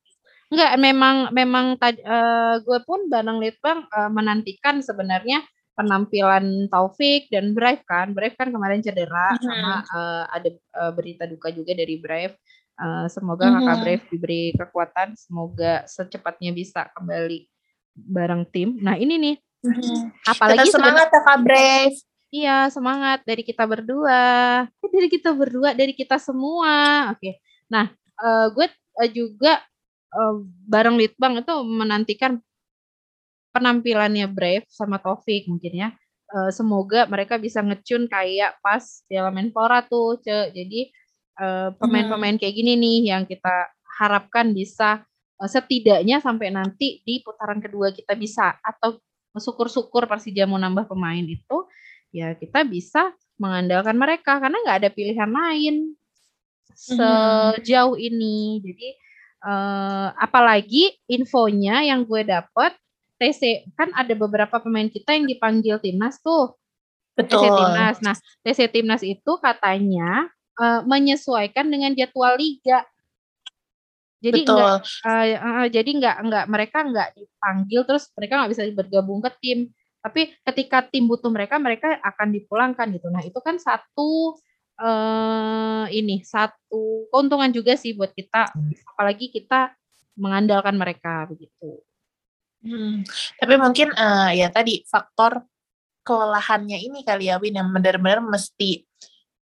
Enggak, 0.50 0.72
memang 0.82 1.16
memang 1.30 1.66
uh, 1.78 2.58
gue 2.58 2.78
pun 2.82 3.06
Banang 3.06 3.38
Litbang 3.38 3.86
uh, 3.86 4.10
menantikan 4.10 4.82
sebenarnya 4.82 5.46
penampilan 5.78 6.66
Taufik 6.66 7.30
dan 7.30 7.54
Brave 7.54 7.86
kan. 7.86 8.10
Brave 8.10 8.34
kan 8.34 8.50
kemarin 8.50 8.82
cedera 8.82 9.38
-hmm. 9.38 9.46
sama 9.46 9.72
uh, 9.94 10.24
ada 10.28 10.50
uh, 10.74 10.92
berita 10.92 11.30
duka 11.30 11.54
juga 11.54 11.72
dari 11.78 12.02
Brave. 12.02 12.34
Uh, 12.80 13.04
semoga 13.12 13.44
mm 13.44 13.52
-hmm. 13.52 13.60
kakak 13.60 13.78
Brave 13.84 14.04
diberi 14.08 14.42
kekuatan, 14.56 15.08
semoga 15.12 15.84
secepatnya 15.84 16.48
bisa 16.56 16.88
kembali 16.96 17.44
bareng 17.92 18.48
tim. 18.48 18.80
Nah 18.80 18.96
ini 18.96 19.20
nih, 19.20 19.36
mm 19.36 19.68
-hmm. 19.68 20.00
apalagi 20.24 20.64
Tetap 20.64 20.80
semangat 20.80 21.08
kakak 21.12 21.38
Brave. 21.44 21.96
Iya 22.30 22.70
semangat 22.72 23.20
dari 23.28 23.42
kita 23.44 23.68
berdua, 23.68 24.22
eh, 24.64 24.90
dari 24.96 25.08
kita 25.12 25.30
berdua, 25.36 25.76
dari 25.76 25.92
kita 25.92 26.16
semua. 26.16 27.10
Oke, 27.12 27.20
okay. 27.20 27.34
nah 27.68 27.92
uh, 28.16 28.48
gue 28.48 28.66
juga 29.12 29.60
uh, 30.16 30.40
bareng 30.64 30.96
Litbang 30.96 31.42
itu 31.44 31.54
menantikan 31.66 32.40
penampilannya 33.52 34.24
Brave 34.30 34.64
sama 34.72 34.96
Taufik 34.96 35.52
mungkin 35.52 35.74
ya. 35.74 35.88
Uh, 36.32 36.48
semoga 36.48 37.04
mereka 37.10 37.36
bisa 37.36 37.60
ngecun 37.60 38.08
kayak 38.08 38.56
pas 38.64 39.04
Piala 39.04 39.34
Menpora 39.34 39.84
tuh, 39.84 40.16
Ce. 40.22 40.54
Jadi 40.54 40.88
Eh, 40.88 40.99
pemain-pemain 41.80 42.36
kayak 42.36 42.54
gini 42.54 42.76
nih 42.76 42.98
yang 43.14 43.22
kita 43.24 43.72
harapkan 44.00 44.52
bisa 44.52 45.04
uh, 45.40 45.48
setidaknya 45.48 46.20
sampai 46.20 46.52
nanti 46.52 47.00
di 47.04 47.24
putaran 47.24 47.60
kedua 47.60 47.92
kita 47.92 48.12
bisa 48.16 48.56
atau 48.60 49.00
syukur-syukur 49.36 50.10
Persija 50.10 50.44
mau 50.44 50.58
nambah 50.58 50.90
pemain 50.90 51.22
itu 51.22 51.56
ya 52.10 52.34
kita 52.34 52.66
bisa 52.66 53.14
mengandalkan 53.40 53.96
mereka 53.96 54.36
karena 54.36 54.58
nggak 54.60 54.78
ada 54.84 54.90
pilihan 54.92 55.30
lain 55.30 55.96
sejauh 56.74 57.96
ini. 57.96 58.60
Jadi 58.64 58.88
uh, 59.44 60.08
apalagi 60.16 60.96
infonya 61.08 61.84
yang 61.84 62.04
gue 62.08 62.24
dapet 62.24 62.72
TC 63.20 63.68
kan 63.76 63.92
ada 63.92 64.16
beberapa 64.16 64.60
pemain 64.60 64.88
kita 64.88 65.12
yang 65.12 65.28
dipanggil 65.28 65.76
timnas 65.80 66.20
tuh. 66.24 66.56
Betul. 67.12 67.36
TC 67.36 67.44
timnas. 67.52 67.96
Nah, 68.00 68.16
TC 68.44 68.58
timnas 68.72 69.02
itu 69.04 69.32
katanya 69.44 70.28
uh, 70.60 70.80
menyesuaikan 70.84 71.72
dengan 71.72 71.96
jadwal 71.96 72.36
liga. 72.36 72.84
Jadi 74.20 74.44
Betul. 74.44 74.60
enggak 74.60 74.84
uh, 75.08 75.24
uh, 75.40 75.66
jadi 75.72 75.90
enggak 75.96 76.16
enggak 76.20 76.44
mereka 76.52 76.78
enggak 76.84 77.08
dipanggil 77.16 77.80
terus 77.88 78.12
mereka 78.12 78.32
enggak 78.36 78.50
bisa 78.52 78.62
bergabung 78.76 79.24
ke 79.24 79.30
tim. 79.40 79.58
Tapi 80.00 80.32
ketika 80.44 80.84
tim 80.84 81.08
butuh 81.08 81.32
mereka 81.32 81.56
mereka 81.56 81.96
akan 82.00 82.32
dipulangkan 82.32 82.88
gitu. 82.92 83.08
Nah, 83.12 83.20
itu 83.24 83.36
kan 83.40 83.56
satu 83.60 84.36
uh, 84.80 85.84
ini 85.88 86.24
satu 86.24 87.08
keuntungan 87.08 87.52
juga 87.52 87.76
sih 87.76 87.96
buat 87.96 88.12
kita 88.12 88.52
apalagi 88.96 89.32
kita 89.32 89.72
mengandalkan 90.20 90.76
mereka 90.76 91.24
begitu. 91.28 91.80
Hmm, 92.60 93.08
tapi 93.40 93.56
mungkin 93.56 93.88
uh, 93.96 94.36
ya 94.36 94.52
tadi 94.52 94.84
faktor 94.84 95.48
kelelahannya 96.04 96.76
ini 96.76 97.00
kali 97.08 97.32
ya 97.32 97.40
Win 97.40 97.56
yang 97.56 97.72
benar-benar 97.72 98.20
mesti 98.20 98.84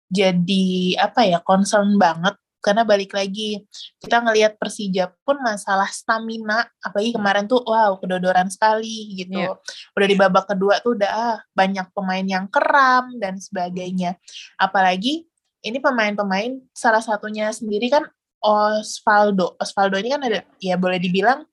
jadi 0.07 0.97
apa 0.99 1.27
ya 1.27 1.39
concern 1.43 1.95
banget. 1.99 2.35
Karena 2.57 2.83
balik 2.83 3.15
lagi 3.15 3.63
kita 4.01 4.19
ngelihat 4.19 4.59
Persija 4.59 5.13
pun 5.23 5.39
masalah 5.39 5.87
stamina. 5.87 6.67
Apalagi 6.83 7.15
kemarin 7.15 7.47
tuh 7.47 7.63
wow 7.63 7.95
kedodoran 8.01 8.51
sekali 8.51 9.23
gitu. 9.23 9.39
Yeah. 9.39 9.55
udah 9.95 10.07
di 10.09 10.15
babak 10.19 10.45
kedua 10.51 10.83
tuh 10.83 10.99
udah 10.99 11.11
ah, 11.11 11.37
banyak 11.55 11.87
pemain 11.95 12.25
yang 12.25 12.45
keram 12.51 13.15
dan 13.21 13.39
sebagainya. 13.39 14.19
Apalagi 14.59 15.23
ini 15.63 15.77
pemain-pemain 15.79 16.59
salah 16.75 17.03
satunya 17.03 17.51
sendiri 17.55 17.87
kan 17.87 18.03
Osvaldo. 18.43 19.55
Osvaldo 19.57 19.95
ini 19.97 20.09
kan 20.11 20.21
ada 20.23 20.43
ya 20.59 20.75
boleh 20.75 20.99
dibilang 21.01 21.47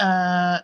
uh, 0.00 0.58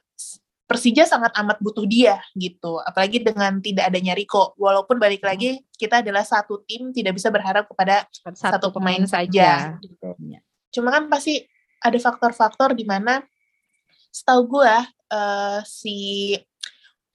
Persija 0.71 1.03
sangat 1.03 1.35
amat 1.35 1.59
butuh 1.59 1.83
dia 1.83 2.23
gitu. 2.39 2.79
Apalagi 2.87 3.19
dengan 3.19 3.59
tidak 3.59 3.91
adanya 3.91 4.15
Riko. 4.15 4.55
Walaupun 4.55 5.03
balik 5.03 5.27
lagi 5.27 5.59
kita 5.75 5.99
adalah 5.99 6.23
satu 6.23 6.63
tim 6.63 6.95
tidak 6.95 7.19
bisa 7.19 7.27
berharap 7.27 7.67
kepada 7.67 8.07
satu, 8.15 8.39
satu 8.39 8.69
pemain, 8.71 9.03
saja. 9.03 9.75
Ya. 10.23 10.41
Cuma 10.71 10.95
kan 10.95 11.11
pasti 11.11 11.43
ada 11.83 11.99
faktor-faktor 11.99 12.79
di 12.79 12.87
mana 12.87 13.19
setahu 14.15 14.47
gue 14.47 14.75
uh, 15.11 15.59
si 15.67 16.39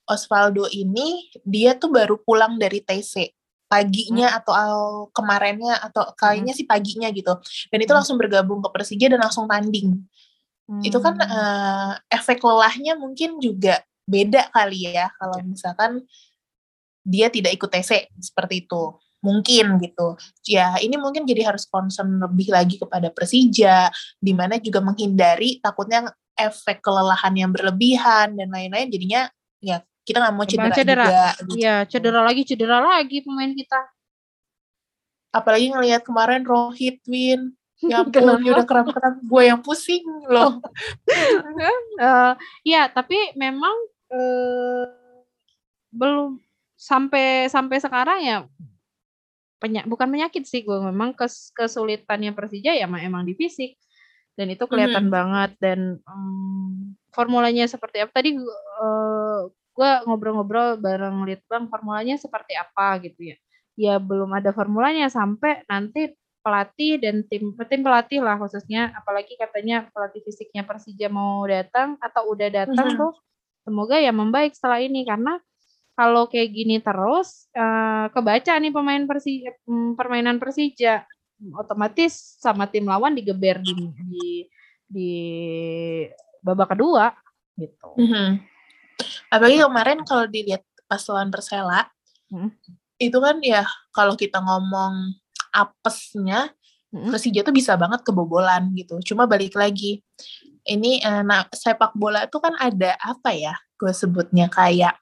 Osvaldo 0.04 0.68
ini 0.68 1.32
dia 1.40 1.72
tuh 1.80 1.88
baru 1.88 2.20
pulang 2.20 2.60
dari 2.60 2.84
TC 2.84 3.32
paginya 3.66 4.30
hmm. 4.30 4.38
atau 4.42 4.76
kemarinnya 5.10 5.74
atau 5.82 6.14
kayaknya 6.14 6.54
hmm. 6.54 6.60
sih 6.62 6.66
paginya 6.68 7.08
gitu 7.10 7.34
dan 7.72 7.78
itu 7.82 7.90
hmm. 7.90 7.98
langsung 7.98 8.16
bergabung 8.16 8.62
ke 8.62 8.68
Persija 8.70 9.10
dan 9.10 9.20
langsung 9.26 9.50
tanding 9.50 10.06
Hmm. 10.66 10.82
Itu 10.82 10.98
kan 10.98 11.14
uh, 11.18 11.94
efek 12.10 12.42
lelahnya 12.42 12.98
mungkin 12.98 13.38
juga 13.38 13.82
beda 14.06 14.50
kali 14.54 14.94
ya 14.94 15.10
kalau 15.18 15.38
iya. 15.42 15.46
misalkan 15.46 15.92
dia 17.06 17.26
tidak 17.30 17.54
ikut 17.54 17.70
TC 17.70 18.10
seperti 18.18 18.66
itu. 18.66 18.98
Mungkin 19.22 19.82
gitu. 19.82 20.14
Ya, 20.46 20.78
ini 20.78 20.94
mungkin 20.98 21.26
jadi 21.26 21.50
harus 21.50 21.66
concern 21.66 22.18
lebih 22.22 22.50
lagi 22.50 22.78
kepada 22.78 23.10
Persija 23.10 23.90
di 24.22 24.32
mana 24.34 24.58
juga 24.62 24.78
menghindari 24.82 25.58
takutnya 25.58 26.10
efek 26.36 26.84
kelelahan 26.84 27.32
yang 27.34 27.50
berlebihan 27.50 28.36
dan 28.36 28.48
lain-lain 28.52 28.92
jadinya 28.92 29.24
ya 29.64 29.80
kita 30.06 30.22
nggak 30.22 30.34
mau 30.36 30.46
cedera, 30.46 30.76
cedera 30.76 31.04
juga. 31.04 31.26
Gitu. 31.34 31.54
Iya, 31.58 31.76
cedera 31.90 32.20
lagi, 32.22 32.42
cedera 32.46 32.78
lagi 32.78 33.16
pemain 33.26 33.52
kita. 33.56 33.80
Apalagi 35.34 35.66
ngelihat 35.74 36.02
kemarin 36.06 36.46
Rohit 36.46 37.02
Win 37.10 37.55
Ya 37.84 38.00
ampun, 38.04 38.40
udah 38.40 38.64
kram-kram 38.64 39.20
gue 39.20 39.42
yang 39.44 39.60
pusing 39.60 40.04
loh. 40.32 40.64
uh, 42.00 42.32
ya, 42.64 42.88
tapi 42.88 43.36
memang 43.36 43.76
uh, 44.12 44.84
belum 45.92 46.40
sampai 46.76 47.48
sampai 47.48 47.80
sekarang 47.80 48.20
ya 48.20 48.38
penyak 49.56 49.88
bukan 49.88 50.12
penyakit 50.12 50.44
sih 50.44 50.60
gue 50.60 50.76
memang 50.76 51.16
kes, 51.16 51.48
kesulitannya 51.56 52.36
Persija 52.36 52.76
ya 52.76 52.84
emang 52.84 53.24
di 53.24 53.32
fisik. 53.36 53.76
Dan 54.36 54.52
itu 54.52 54.68
kelihatan 54.68 55.08
mm 55.08 55.08
-hmm. 55.08 55.16
banget 55.16 55.50
dan 55.64 55.80
um, 56.04 56.92
formulanya 57.08 57.64
seperti 57.64 58.04
apa. 58.04 58.12
Tadi 58.20 58.36
uh, 58.36 59.48
gue 59.48 59.90
ngobrol-ngobrol 60.04 60.76
bareng 60.76 61.24
Litbang 61.24 61.72
formulanya 61.72 62.20
seperti 62.20 62.52
apa 62.52 63.00
gitu 63.00 63.32
ya. 63.32 63.36
Ya 63.76 63.94
belum 63.96 64.32
ada 64.36 64.52
formulanya 64.52 65.08
sampai 65.08 65.64
nanti 65.68 66.12
pelatih 66.46 67.02
dan 67.02 67.26
tim 67.26 67.50
tim 67.66 67.82
pelatih 67.82 68.22
lah 68.22 68.38
khususnya 68.38 68.94
apalagi 68.94 69.34
katanya 69.34 69.90
pelatih 69.90 70.22
fisiknya 70.22 70.62
Persija 70.62 71.10
mau 71.10 71.42
datang 71.42 71.98
atau 71.98 72.30
udah 72.30 72.46
datang 72.46 72.86
mm 72.86 72.94
-hmm. 72.94 73.02
tuh 73.02 73.12
semoga 73.66 73.98
ya 73.98 74.14
membaik 74.14 74.54
setelah 74.54 74.78
ini 74.78 75.02
karena 75.02 75.42
kalau 75.98 76.30
kayak 76.30 76.54
gini 76.54 76.78
terus 76.78 77.50
uh, 77.58 78.06
kebaca 78.14 78.54
nih 78.62 78.70
pemain 78.70 79.02
Persi 79.10 79.42
mm, 79.42 79.98
permainan 79.98 80.38
Persija 80.38 81.02
otomatis 81.58 82.38
sama 82.38 82.70
tim 82.70 82.86
lawan 82.86 83.18
digeber 83.18 83.58
di 83.58 83.74
di, 84.06 84.26
di 84.86 85.10
babak 86.46 86.78
kedua 86.78 87.10
gitu. 87.58 87.90
Mm 87.98 88.06
-hmm. 88.06 88.28
Apalagi 89.34 89.58
kemarin 89.66 89.98
kalau 90.06 90.30
dilihat 90.30 90.62
pas 90.86 91.02
lawan 91.10 91.34
Persela 91.34 91.90
mm. 92.30 92.54
itu 93.02 93.18
kan 93.18 93.42
ya 93.42 93.66
kalau 93.90 94.14
kita 94.14 94.38
ngomong 94.38 95.10
apesnya 95.56 96.52
mm. 96.92 97.08
Persija 97.08 97.40
tuh 97.40 97.56
bisa 97.56 97.72
banget 97.80 98.04
kebobolan 98.04 98.68
gitu. 98.76 99.00
Cuma 99.00 99.24
balik 99.24 99.56
lagi 99.56 100.04
ini 100.66 100.98
uh, 101.00 101.22
nah 101.22 101.46
sepak 101.54 101.94
bola 101.94 102.26
itu 102.26 102.36
kan 102.42 102.52
ada 102.58 102.98
apa 102.98 103.30
ya 103.32 103.54
gue 103.78 103.92
sebutnya 103.94 104.50
kayak 104.50 104.98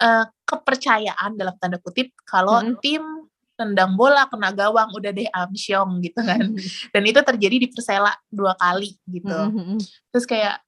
uh, 0.00 0.24
kepercayaan 0.48 1.36
dalam 1.36 1.54
tanda 1.60 1.76
kutip 1.78 2.10
kalau 2.24 2.58
hmm. 2.58 2.80
tim 2.80 3.04
tendang 3.52 3.94
bola 3.94 4.26
kena 4.32 4.50
gawang 4.50 4.90
udah 4.96 5.12
deh 5.12 5.28
amsyong 5.28 6.00
gitu 6.00 6.18
kan 6.24 6.40
hmm. 6.40 6.58
dan 6.90 7.02
itu 7.04 7.20
terjadi 7.20 7.56
di 7.62 7.68
Persela 7.68 8.16
dua 8.32 8.56
kali 8.56 8.96
gitu 9.12 9.28
hmm. 9.28 9.52
hmm, 9.52 9.64
hmm. 9.76 9.80
terus 10.10 10.24
kayak 10.24 10.58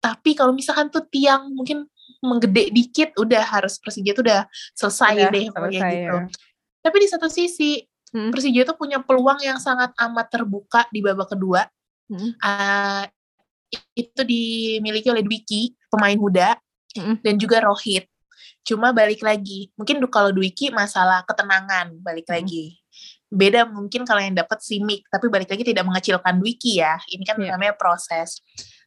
tapi 0.00 0.32
kalau 0.32 0.56
misalkan 0.56 0.88
tuh 0.88 1.04
tiang 1.12 1.52
mungkin 1.52 1.86
menggede 2.24 2.72
dikit 2.74 3.14
udah 3.16 3.44
harus 3.46 3.78
Persija 3.78 4.12
tuh 4.12 4.26
udah 4.26 4.42
selesai 4.74 5.14
udah, 5.16 5.30
deh 5.30 5.46
selesai, 5.48 5.92
gitu 5.94 6.16
ya. 6.18 6.22
tapi 6.82 6.96
di 6.98 7.08
satu 7.08 7.28
sisi 7.30 7.70
hmm. 8.14 8.30
Persija 8.30 8.62
tuh 8.66 8.76
punya 8.78 9.02
peluang 9.02 9.40
yang 9.42 9.58
sangat 9.58 9.94
amat 9.96 10.26
terbuka 10.30 10.86
di 10.90 11.00
babak 11.02 11.32
kedua 11.34 11.66
hmm. 12.10 12.30
uh, 12.40 13.04
itu 13.94 14.20
dimiliki 14.26 15.08
oleh 15.10 15.22
Dwiki 15.22 15.74
pemain 15.90 16.18
muda 16.18 16.58
hmm. 16.98 17.22
dan 17.22 17.34
juga 17.38 17.62
Rohit 17.62 18.10
Cuma 18.60 18.92
balik 18.92 19.24
lagi, 19.24 19.72
mungkin 19.74 20.04
kalau 20.12 20.30
Dwiki 20.30 20.68
masalah 20.70 21.24
ketenangan 21.24 21.96
balik 22.04 22.28
hmm. 22.28 22.34
lagi. 22.36 22.64
Beda 23.30 23.62
mungkin 23.64 24.02
kalau 24.02 24.20
yang 24.20 24.34
dapat 24.34 24.58
Simik, 24.60 25.06
tapi 25.06 25.30
balik 25.30 25.48
lagi 25.48 25.62
tidak 25.62 25.86
mengecilkan 25.86 26.42
Dwiki 26.42 26.82
ya. 26.82 26.98
Ini 27.08 27.22
kan 27.24 27.38
yeah. 27.40 27.54
namanya 27.56 27.78
proses. 27.78 28.42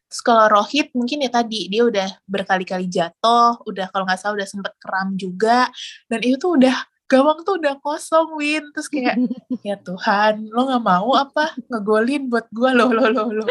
Terus 0.06 0.20
kalau 0.22 0.46
Rohit 0.46 0.94
mungkin 0.94 1.26
ya 1.26 1.30
tadi 1.32 1.66
dia 1.66 1.82
udah 1.82 2.06
berkali-kali 2.28 2.86
jatuh, 2.86 3.58
udah 3.66 3.90
kalau 3.90 4.04
nggak 4.06 4.20
salah 4.20 4.38
udah 4.38 4.48
sempet 4.48 4.72
kram 4.78 5.16
juga, 5.18 5.66
dan 6.06 6.20
itu 6.22 6.38
tuh 6.38 6.60
udah 6.60 6.76
gawang 7.04 7.44
tuh 7.44 7.60
udah 7.60 7.76
kosong 7.84 8.36
Win 8.40 8.64
terus 8.72 8.88
kayak 8.88 9.20
ya 9.60 9.76
Tuhan 9.86 10.48
lo 10.48 10.66
nggak 10.68 10.84
mau 10.84 11.12
apa 11.14 11.52
ngegolin 11.68 12.32
buat 12.32 12.48
gue 12.48 12.70
lo 12.72 12.88
lo 12.88 13.06
lo 13.12 13.24
lo 13.28 13.44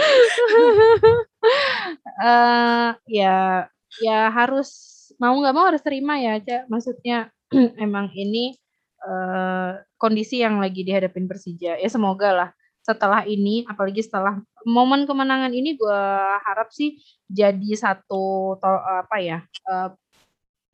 uh, 2.21 2.91
ya 3.21 3.69
ya 4.01 4.19
harus 4.33 4.93
mau 5.21 5.35
nggak 5.37 5.55
mau 5.55 5.65
harus 5.69 5.83
terima 5.83 6.17
ya 6.17 6.39
Cak. 6.41 6.69
Maksudnya 6.69 7.29
emang 7.85 8.09
ini 8.15 8.55
uh, 9.05 9.79
kondisi 9.99 10.41
yang 10.41 10.57
lagi 10.57 10.81
dihadapin 10.81 11.29
Persija. 11.29 11.77
Ya 11.77 11.89
semoga 11.89 12.29
lah 12.33 12.49
setelah 12.83 13.23
ini, 13.23 13.63
apalagi 13.63 14.03
setelah 14.03 14.43
momen 14.67 15.07
kemenangan 15.07 15.55
ini, 15.55 15.79
gue 15.79 16.03
harap 16.43 16.67
sih 16.75 16.99
jadi 17.31 17.79
satu 17.79 18.59
to, 18.59 18.71
apa 18.83 19.17
ya 19.23 19.39
uh, 19.71 19.95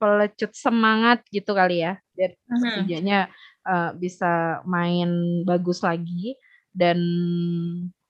pelecut 0.01 0.49
semangat 0.57 1.21
gitu 1.29 1.53
kali 1.53 1.85
ya, 1.85 2.01
biar 2.19 2.36
uh-huh. 2.36 2.60
Persijanya 2.60 3.32
uh, 3.63 3.95
bisa 3.95 4.60
main 4.67 5.41
bagus 5.47 5.79
lagi. 5.79 6.36
Dan 6.75 6.99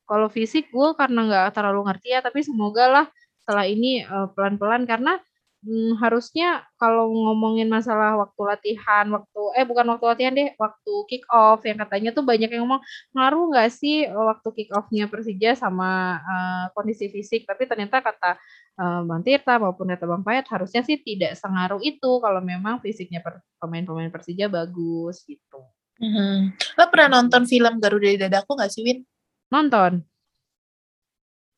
kalau 0.10 0.26
fisik 0.34 0.74
gue 0.74 0.90
karena 0.98 1.30
nggak 1.30 1.54
terlalu 1.54 1.86
ngerti 1.86 2.18
ya, 2.18 2.26
tapi 2.26 2.42
semoga 2.42 2.90
lah 2.90 3.06
setelah 3.46 3.70
ini 3.70 4.02
uh, 4.02 4.34
pelan-pelan 4.34 4.90
karena 4.90 5.22
hmm, 5.62 6.00
harusnya 6.00 6.66
kalau 6.80 7.12
ngomongin 7.12 7.70
masalah 7.70 8.18
waktu 8.18 8.42
latihan, 8.42 9.06
waktu 9.14 9.42
eh 9.60 9.66
bukan 9.70 9.86
waktu 9.96 10.06
latihan 10.10 10.34
deh, 10.34 10.50
waktu 10.58 10.94
kick 11.10 11.24
off 11.30 11.62
yang 11.62 11.78
katanya 11.78 12.10
tuh 12.16 12.24
banyak 12.26 12.50
yang 12.50 12.66
ngomong 12.66 12.82
ngaruh 13.16 13.46
nggak 13.54 13.70
sih 13.70 14.08
eh, 14.08 14.26
waktu 14.30 14.50
kick 14.56 14.70
offnya 14.74 15.06
Persija 15.06 15.54
sama 15.54 16.20
uh, 16.20 16.66
kondisi 16.74 17.12
fisik, 17.12 17.46
tapi 17.46 17.70
ternyata 17.70 18.02
kata 18.02 18.40
Bang 18.78 19.22
Tirta 19.26 19.58
maupun 19.58 19.92
kata 19.92 20.06
Bang 20.08 20.24
Payet 20.24 20.48
harusnya 20.48 20.82
sih 20.86 21.02
tidak 21.02 21.36
sengaruh 21.36 21.80
itu 21.84 22.22
kalau 22.22 22.40
memang 22.40 22.80
fisiknya 22.80 23.20
pemain-pemain 23.60 24.12
Persija 24.12 24.48
bagus 24.48 25.24
gitu. 25.28 25.62
Mm-hmm. 26.00 26.36
Lo 26.80 26.84
pernah 26.88 27.20
nonton 27.20 27.44
film 27.44 27.82
Garuda 27.84 28.08
di 28.08 28.20
Dadaku 28.20 28.56
nggak 28.56 28.72
sih 28.72 28.88
Win? 28.88 29.04
Nonton 29.52 30.08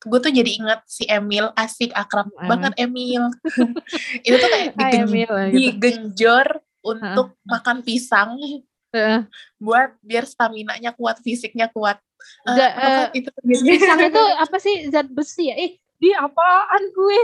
gue 0.02 0.18
tuh 0.18 0.32
jadi 0.34 0.50
inget 0.58 0.80
si 0.86 1.06
Emil 1.06 1.50
asik 1.54 1.94
akrab 1.94 2.26
uh. 2.34 2.46
banget 2.50 2.74
Emil 2.78 3.30
itu 4.26 4.36
tuh 4.36 4.48
kayak 4.50 4.74
digen 4.74 5.06
Emil, 5.06 5.30
gitu. 5.30 5.54
digenjor 5.54 6.46
untuk 6.82 7.34
uh. 7.34 7.46
makan 7.46 7.86
pisang 7.86 8.34
uh. 8.94 9.22
buat 9.62 9.94
biar 10.02 10.26
stamina 10.26 10.74
nya 10.82 10.90
kuat 10.90 11.22
fisiknya 11.22 11.70
kuat 11.70 12.02
uh, 12.46 12.56
Gak, 12.56 12.72
uh, 12.74 13.06
itu 13.14 13.30
pisang 13.46 14.00
itu 14.02 14.22
apa 14.38 14.56
sih 14.58 14.90
zat 14.90 15.06
besi 15.10 15.54
ya 15.54 15.56
eh 15.58 15.78
di 16.02 16.10
apaan 16.10 16.82
gue 16.90 17.20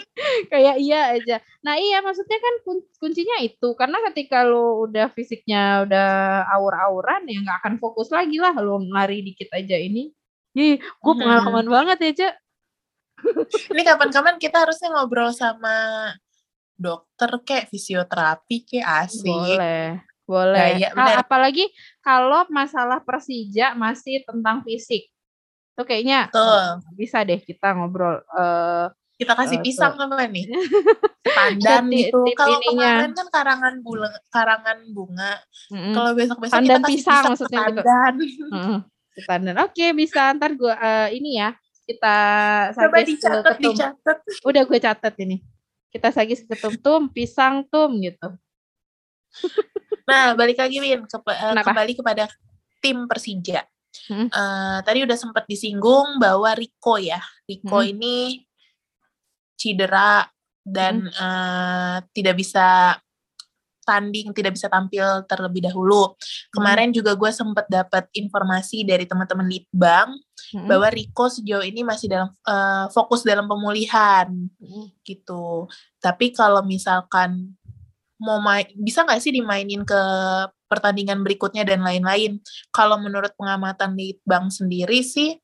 kayak 0.52 0.80
iya 0.80 1.12
aja 1.12 1.36
nah 1.60 1.76
iya 1.76 2.00
maksudnya 2.00 2.40
kan 2.40 2.54
kun 2.64 2.80
kuncinya 2.96 3.36
itu 3.44 3.76
karena 3.76 4.00
ketika 4.08 4.48
lo 4.48 4.88
udah 4.88 5.12
fisiknya 5.12 5.84
udah 5.84 6.08
aur-auran 6.56 7.28
ya 7.28 7.44
nggak 7.44 7.58
akan 7.60 7.74
fokus 7.76 8.08
lagi 8.08 8.40
lah 8.40 8.56
lo 8.56 8.80
lari 8.80 9.20
dikit 9.20 9.52
aja 9.52 9.76
ini 9.76 10.08
Ih, 10.54 10.78
gue 10.78 11.12
hmm. 11.12 11.18
pengalaman 11.18 11.66
banget 11.66 11.98
ya, 11.98 12.12
Cak. 12.14 12.34
Ini 13.74 13.82
kapan-kapan 13.82 14.38
kita 14.38 14.62
harusnya 14.62 14.94
ngobrol 14.94 15.34
sama 15.34 15.74
dokter 16.78 17.30
kayak 17.42 17.74
fisioterapi 17.74 18.62
kayak 18.62 18.86
asik. 19.06 19.34
Boleh. 19.34 19.98
Boleh. 20.24 20.78
Nah, 20.94 21.10
ya, 21.10 21.20
apalagi 21.20 21.68
kalau 22.00 22.46
masalah 22.54 23.02
Persija 23.02 23.74
masih 23.74 24.22
tentang 24.22 24.62
fisik. 24.62 25.10
Tuh 25.74 25.84
kayaknya 25.86 26.30
Tuh. 26.30 26.78
bisa 26.94 27.26
deh 27.26 27.42
kita 27.42 27.74
ngobrol. 27.74 28.22
Uh, 28.30 28.86
kita 29.14 29.34
kasih 29.38 29.58
uh, 29.58 29.62
pisang 29.62 29.94
apa 29.94 30.26
nih? 30.26 30.46
Pandan 31.38 31.86
gitu. 31.90 32.22
Kalau 32.34 32.58
kemarin 32.62 33.14
kan 33.14 33.28
karangan 33.30 33.74
bunga, 33.82 34.10
karangan 34.30 34.78
bunga. 34.90 35.32
Mm 35.70 35.78
-hmm. 35.78 35.92
Kalau 35.94 36.10
besok-besok 36.14 36.56
kita 36.62 36.78
kasih 36.78 36.86
pisang, 36.90 36.98
pisang 36.98 37.22
maksudnya 37.30 37.60
pandan. 37.62 38.14
Gitu. 38.22 38.44
Mm 38.50 38.62
-hmm. 38.62 38.78
Standar. 39.14 39.54
Oke, 39.70 39.86
bisa 39.94 40.34
ntar 40.34 40.50
gue 40.58 40.74
uh, 40.74 41.08
ini 41.14 41.38
ya 41.38 41.54
kita 41.86 42.16
coba 42.74 42.96
dicatat 43.04 43.56
dicatat. 43.60 44.18
Udah 44.42 44.62
gue 44.66 44.78
catat 44.82 45.14
ini. 45.22 45.36
Kita 45.94 46.10
sagis 46.10 46.42
ketum 46.42 46.74
tum, 46.82 47.02
pisang 47.06 47.62
tum 47.70 47.94
gitu. 48.02 48.34
nah, 50.10 50.34
balik 50.34 50.58
lagi 50.58 50.82
Win 50.82 51.06
ke, 51.06 51.18
uh, 51.18 51.54
kembali 51.54 51.92
kepada 51.94 52.26
tim 52.82 53.06
Persija. 53.06 53.62
Hmm? 54.10 54.28
Uh, 54.28 54.78
tadi 54.82 55.06
udah 55.06 55.16
sempat 55.16 55.46
disinggung 55.46 56.18
bahwa 56.18 56.50
Rico 56.54 56.98
ya, 56.98 57.22
Rico 57.46 57.78
hmm. 57.80 57.90
ini 57.96 58.16
cedera 59.54 60.26
dan 60.64 61.08
hmm. 61.08 61.16
uh, 61.16 61.96
tidak 62.12 62.40
bisa 62.40 62.98
tanding 63.84 64.32
tidak 64.32 64.56
bisa 64.56 64.66
tampil 64.72 65.04
terlebih 65.28 65.68
dahulu. 65.68 66.16
Kemarin 66.50 66.90
hmm. 66.90 66.96
juga 66.96 67.12
gue 67.14 67.30
sempat 67.30 67.68
dapat 67.68 68.08
informasi 68.16 68.82
dari 68.82 69.04
teman-teman 69.04 69.44
Litbang 69.44 70.16
hmm. 70.56 70.66
bahwa 70.66 70.88
Rico 70.88 71.28
sejauh 71.28 71.62
ini 71.62 71.84
masih 71.84 72.08
dalam 72.08 72.32
uh, 72.48 72.88
fokus 72.90 73.22
dalam 73.22 73.44
pemulihan 73.44 74.32
hmm. 74.32 75.04
gitu. 75.04 75.68
Tapi 76.00 76.32
kalau 76.32 76.64
misalkan 76.64 77.52
mau 78.16 78.40
main 78.40 78.64
bisa 78.80 79.04
nggak 79.04 79.20
sih 79.20 79.36
dimainin 79.36 79.84
ke 79.84 80.02
pertandingan 80.66 81.20
berikutnya 81.22 81.62
dan 81.66 81.84
lain-lain? 81.84 82.40
Kalau 82.74 82.98
menurut 83.00 83.32
pengamatan 83.36 83.94
Litbang 83.94 84.48
sendiri 84.48 85.00
sih 85.04 85.36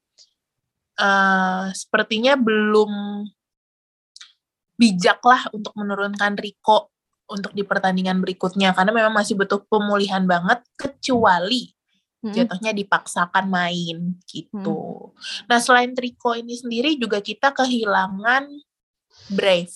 uh, 1.01 1.73
sepertinya 1.73 2.37
belum 2.37 3.25
bijak 4.81 5.21
lah 5.25 5.49
untuk 5.53 5.77
menurunkan 5.77 6.41
Rico 6.41 6.89
untuk 7.31 7.55
di 7.55 7.63
pertandingan 7.63 8.19
berikutnya 8.19 8.75
karena 8.75 8.91
memang 8.91 9.15
masih 9.15 9.39
butuh 9.39 9.63
pemulihan 9.71 10.25
banget 10.27 10.65
kecuali 10.75 11.71
hmm. 12.25 12.35
jatuhnya 12.35 12.73
dipaksakan 12.75 13.47
main 13.47 14.19
gitu. 14.27 15.13
Hmm. 15.13 15.47
Nah 15.47 15.59
selain 15.63 15.93
Triko 15.95 16.35
ini 16.35 16.59
sendiri 16.59 16.97
juga 16.99 17.23
kita 17.23 17.55
kehilangan 17.55 18.51
Brave. 19.31 19.75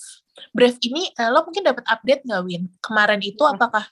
Brave 0.51 0.79
ini 0.83 1.07
uh, 1.15 1.31
lo 1.31 1.47
mungkin 1.47 1.63
dapat 1.63 1.85
update 1.87 2.27
nggak 2.27 2.43
Win? 2.43 2.65
Kemarin 2.83 3.23
itu 3.23 3.43
apakah 3.47 3.87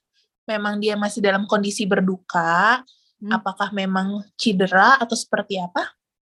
memang 0.49 0.79
dia 0.83 0.95
masih 0.99 1.23
dalam 1.23 1.47
kondisi 1.47 1.87
berduka? 1.87 2.83
Hmm. 3.23 3.31
Apakah 3.31 3.71
memang 3.71 4.23
cedera 4.35 4.99
atau 4.99 5.15
seperti 5.15 5.59
apa? 5.59 5.87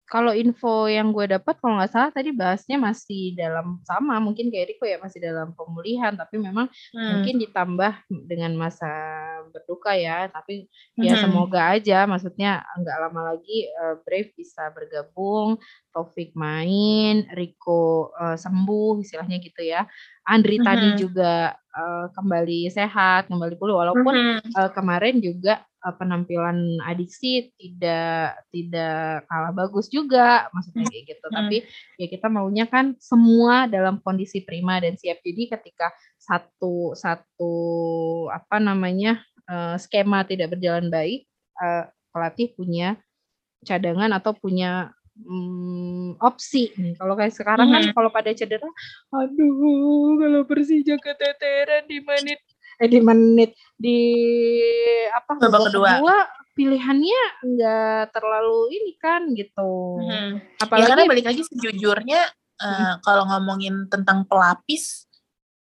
kalau 0.07 0.31
info 0.31 0.87
yang 0.87 1.11
gue 1.11 1.27
dapat 1.27 1.59
kalau 1.59 1.83
nggak 1.83 1.90
salah 1.90 2.11
tadi 2.14 2.31
bahasnya 2.31 2.79
masih 2.79 3.35
dalam 3.35 3.83
sama 3.83 4.23
mungkin 4.23 4.55
kayak 4.55 4.75
Riko 4.75 4.87
ya 4.87 5.03
masih 5.03 5.19
dalam 5.19 5.51
pemulihan 5.59 6.14
tapi 6.14 6.38
memang 6.38 6.71
hmm. 6.95 7.11
mungkin 7.19 7.37
ditambah 7.42 7.92
dengan 8.31 8.55
masa 8.55 8.87
berduka 9.51 9.99
ya 9.99 10.31
tapi 10.31 10.71
ya 10.95 11.19
hmm. 11.19 11.23
semoga 11.27 11.75
aja 11.75 12.07
maksudnya 12.07 12.62
nggak 12.79 12.99
lama 13.03 13.35
lagi 13.35 13.66
uh, 13.83 13.99
Brave 14.07 14.31
bisa 14.38 14.71
bergabung 14.71 15.59
Taufik 15.90 16.38
main 16.38 17.27
Riko 17.35 18.14
uh, 18.14 18.38
sembuh 18.38 19.03
istilahnya 19.03 19.42
gitu 19.42 19.66
ya 19.66 19.90
Andri 20.23 20.62
hmm. 20.62 20.66
tadi 20.66 20.88
juga 21.03 21.51
uh, 21.77 22.07
kembali 22.17 22.73
sehat 22.73 23.29
kembali 23.29 23.55
pulih 23.61 23.77
walaupun 23.77 24.15
hmm. 24.17 24.57
uh, 24.57 24.71
kemarin 24.73 25.21
juga 25.21 25.62
uh, 25.85 25.95
penampilan 25.95 26.81
adiksi 26.89 27.53
tidak 27.61 28.41
tidak 28.51 29.29
kalah 29.29 29.53
bagus 29.53 29.93
juga 29.93 30.49
maksudnya 30.51 30.89
kayak 30.89 31.05
gitu. 31.12 31.27
Hmm. 31.29 31.37
Tapi 31.37 31.57
ya 32.01 32.07
kita 32.09 32.27
maunya 32.33 32.65
kan 32.67 32.97
semua 32.97 33.69
dalam 33.69 34.01
kondisi 34.01 34.43
prima 34.43 34.81
dan 34.81 34.97
siap. 34.97 35.21
Jadi 35.21 35.53
ketika 35.53 35.93
satu 36.17 36.97
satu 36.97 37.55
apa 38.33 38.57
namanya 38.59 39.21
uh, 39.47 39.77
skema 39.77 40.25
tidak 40.25 40.57
berjalan 40.57 40.89
baik, 40.89 41.29
uh, 41.61 41.87
pelatih 42.11 42.57
punya 42.57 42.97
cadangan 43.67 44.15
atau 44.17 44.33
punya 44.33 44.96
hmm, 45.24 46.20
opsi 46.20 46.72
nih. 46.76 46.94
Kalau 47.00 47.14
kayak 47.16 47.35
sekarang 47.35 47.68
kan 47.72 47.81
hmm. 47.81 47.92
kan 47.92 47.96
kalau 47.96 48.11
pada 48.12 48.31
cedera, 48.37 48.68
aduh 49.12 50.16
kalau 50.20 50.42
Persija 50.44 50.96
keteteran 51.00 51.88
di 51.88 51.98
menit 52.05 52.40
eh 52.76 52.88
di 52.92 53.00
menit 53.00 53.57
di 53.81 54.00
apa 55.09 55.40
babak 55.40 55.72
kedua. 55.72 55.96
kedua 55.96 56.16
pilihannya 56.52 57.22
enggak 57.44 58.12
terlalu 58.12 58.61
ini 58.76 58.92
kan 59.00 59.22
gitu. 59.33 60.00
Hmm. 60.00 60.40
Apalagi 60.61 60.85
ya, 60.85 60.90
karena 60.92 61.05
balik 61.09 61.26
lagi 61.29 61.42
sejujurnya 61.44 62.20
hmm. 62.24 62.64
uh, 62.64 62.94
kalau 63.00 63.24
ngomongin 63.29 63.88
tentang 63.88 64.24
pelapis 64.29 65.09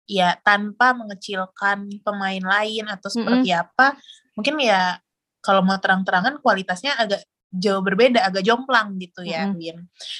ya 0.09 0.33
tanpa 0.41 0.97
mengecilkan 0.97 1.85
pemain 2.01 2.41
lain 2.41 2.89
atau 2.89 3.09
seperti 3.13 3.53
hmm. 3.53 3.61
apa, 3.61 3.97
mungkin 4.33 4.57
ya 4.57 4.97
kalau 5.45 5.61
mau 5.61 5.77
terang-terangan 5.77 6.41
kualitasnya 6.41 6.97
agak 6.97 7.21
jauh 7.49 7.81
berbeda, 7.81 8.21
agak 8.21 8.45
jomplang 8.45 8.97
gitu 9.01 9.25
ya, 9.25 9.49
hmm. 9.49 9.57
Win. 9.57 9.77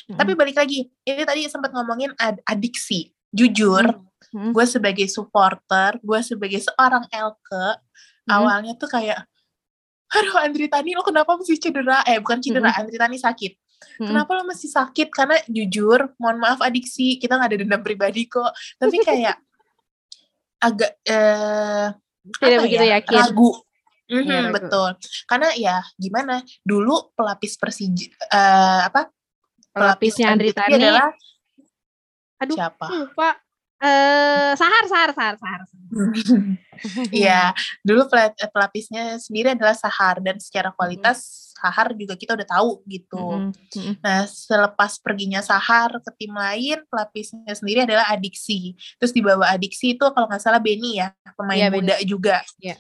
Hmm. 0.09 0.17
Tapi 0.17 0.31
balik 0.33 0.57
lagi, 0.57 0.89
ini 1.05 1.23
tadi 1.25 1.45
sempat 1.45 1.69
ngomongin 1.73 2.13
ad 2.17 2.41
adiksi. 2.45 3.13
Jujur, 3.29 3.85
hmm 3.85 4.09
hmm. 4.33 4.51
gue 4.53 4.65
sebagai 4.65 5.07
supporter 5.09 5.97
gue 6.01 6.19
sebagai 6.21 6.59
seorang 6.61 7.05
Elke 7.09 7.67
hmm. 8.27 8.29
awalnya 8.29 8.73
tuh 8.75 8.89
kayak 8.89 9.25
aduh 10.09 10.41
Andri 10.41 10.65
Tani 10.67 10.97
lo 10.97 11.05
kenapa 11.05 11.37
masih 11.37 11.61
cedera 11.61 12.01
eh 12.05 12.17
bukan 12.17 12.41
cedera 12.41 12.73
hmm. 12.73 12.79
Andri 12.81 12.97
Tani 12.97 13.17
sakit 13.17 13.53
hmm. 14.01 14.07
kenapa 14.09 14.31
lo 14.37 14.43
masih 14.49 14.69
sakit 14.69 15.07
karena 15.13 15.37
jujur 15.49 16.13
mohon 16.17 16.37
maaf 16.41 16.59
adiksi 16.65 17.21
kita 17.21 17.37
nggak 17.37 17.49
ada 17.53 17.59
dendam 17.61 17.81
pribadi 17.85 18.25
kok 18.25 18.49
tapi 18.81 19.01
kayak 19.05 19.37
agak 20.59 20.91
eh, 21.07 21.87
tidak 22.35 22.59
begitu 22.67 22.83
ya, 22.83 22.99
yakin 22.99 23.15
ragu 23.15 23.51
Mm 24.10 24.26
-hmm, 24.26 24.30
ya, 24.34 24.41
betul. 24.50 24.89
Karena 25.30 25.50
ya 25.54 25.78
gimana? 25.95 26.41
Dulu 26.65 27.13
pelapis 27.13 27.56
Persija 27.62 28.10
uh, 28.34 28.89
apa? 28.89 29.13
Pelapisnya 29.69 30.34
Andri 30.34 30.50
Tani 30.50 30.82
adalah 30.82 31.13
Aduh, 32.41 32.56
siapa? 32.58 32.86
Lupa 32.89 33.38
eh 33.80 34.52
sahar 34.60 34.84
sahar 34.91 35.12
sahar 35.15 35.36
sahar. 35.39 35.62
Iya, 37.12 37.52
dulu 37.84 38.08
pelapisnya 38.56 39.19
sendiri 39.19 39.52
adalah 39.52 39.76
sahar 39.76 40.24
dan 40.24 40.39
secara 40.39 40.72
kualitas 40.72 41.52
sahar 41.60 41.91
juga 41.91 42.15
kita 42.15 42.39
udah 42.39 42.48
tahu 42.48 42.80
gitu. 42.88 43.52
Nah, 44.00 44.24
selepas 44.24 44.95
perginya 45.04 45.43
sahar 45.43 46.00
ke 46.00 46.12
tim 46.15 46.32
lain, 46.32 46.80
pelapisnya 46.88 47.52
sendiri 47.52 47.84
adalah 47.84 48.08
adiksi. 48.08 48.80
Terus 48.95 49.12
di 49.12 49.19
bawah 49.19 49.52
adiksi 49.52 50.00
itu 50.00 50.06
kalau 50.15 50.32
nggak 50.32 50.39
salah 50.39 50.63
Benny 50.63 51.04
ya, 51.04 51.12
pemain 51.36 51.67
yeah, 51.67 51.72
muda 51.72 52.00
Benny. 52.00 52.08
juga. 52.08 52.39
Yeah. 52.63 52.80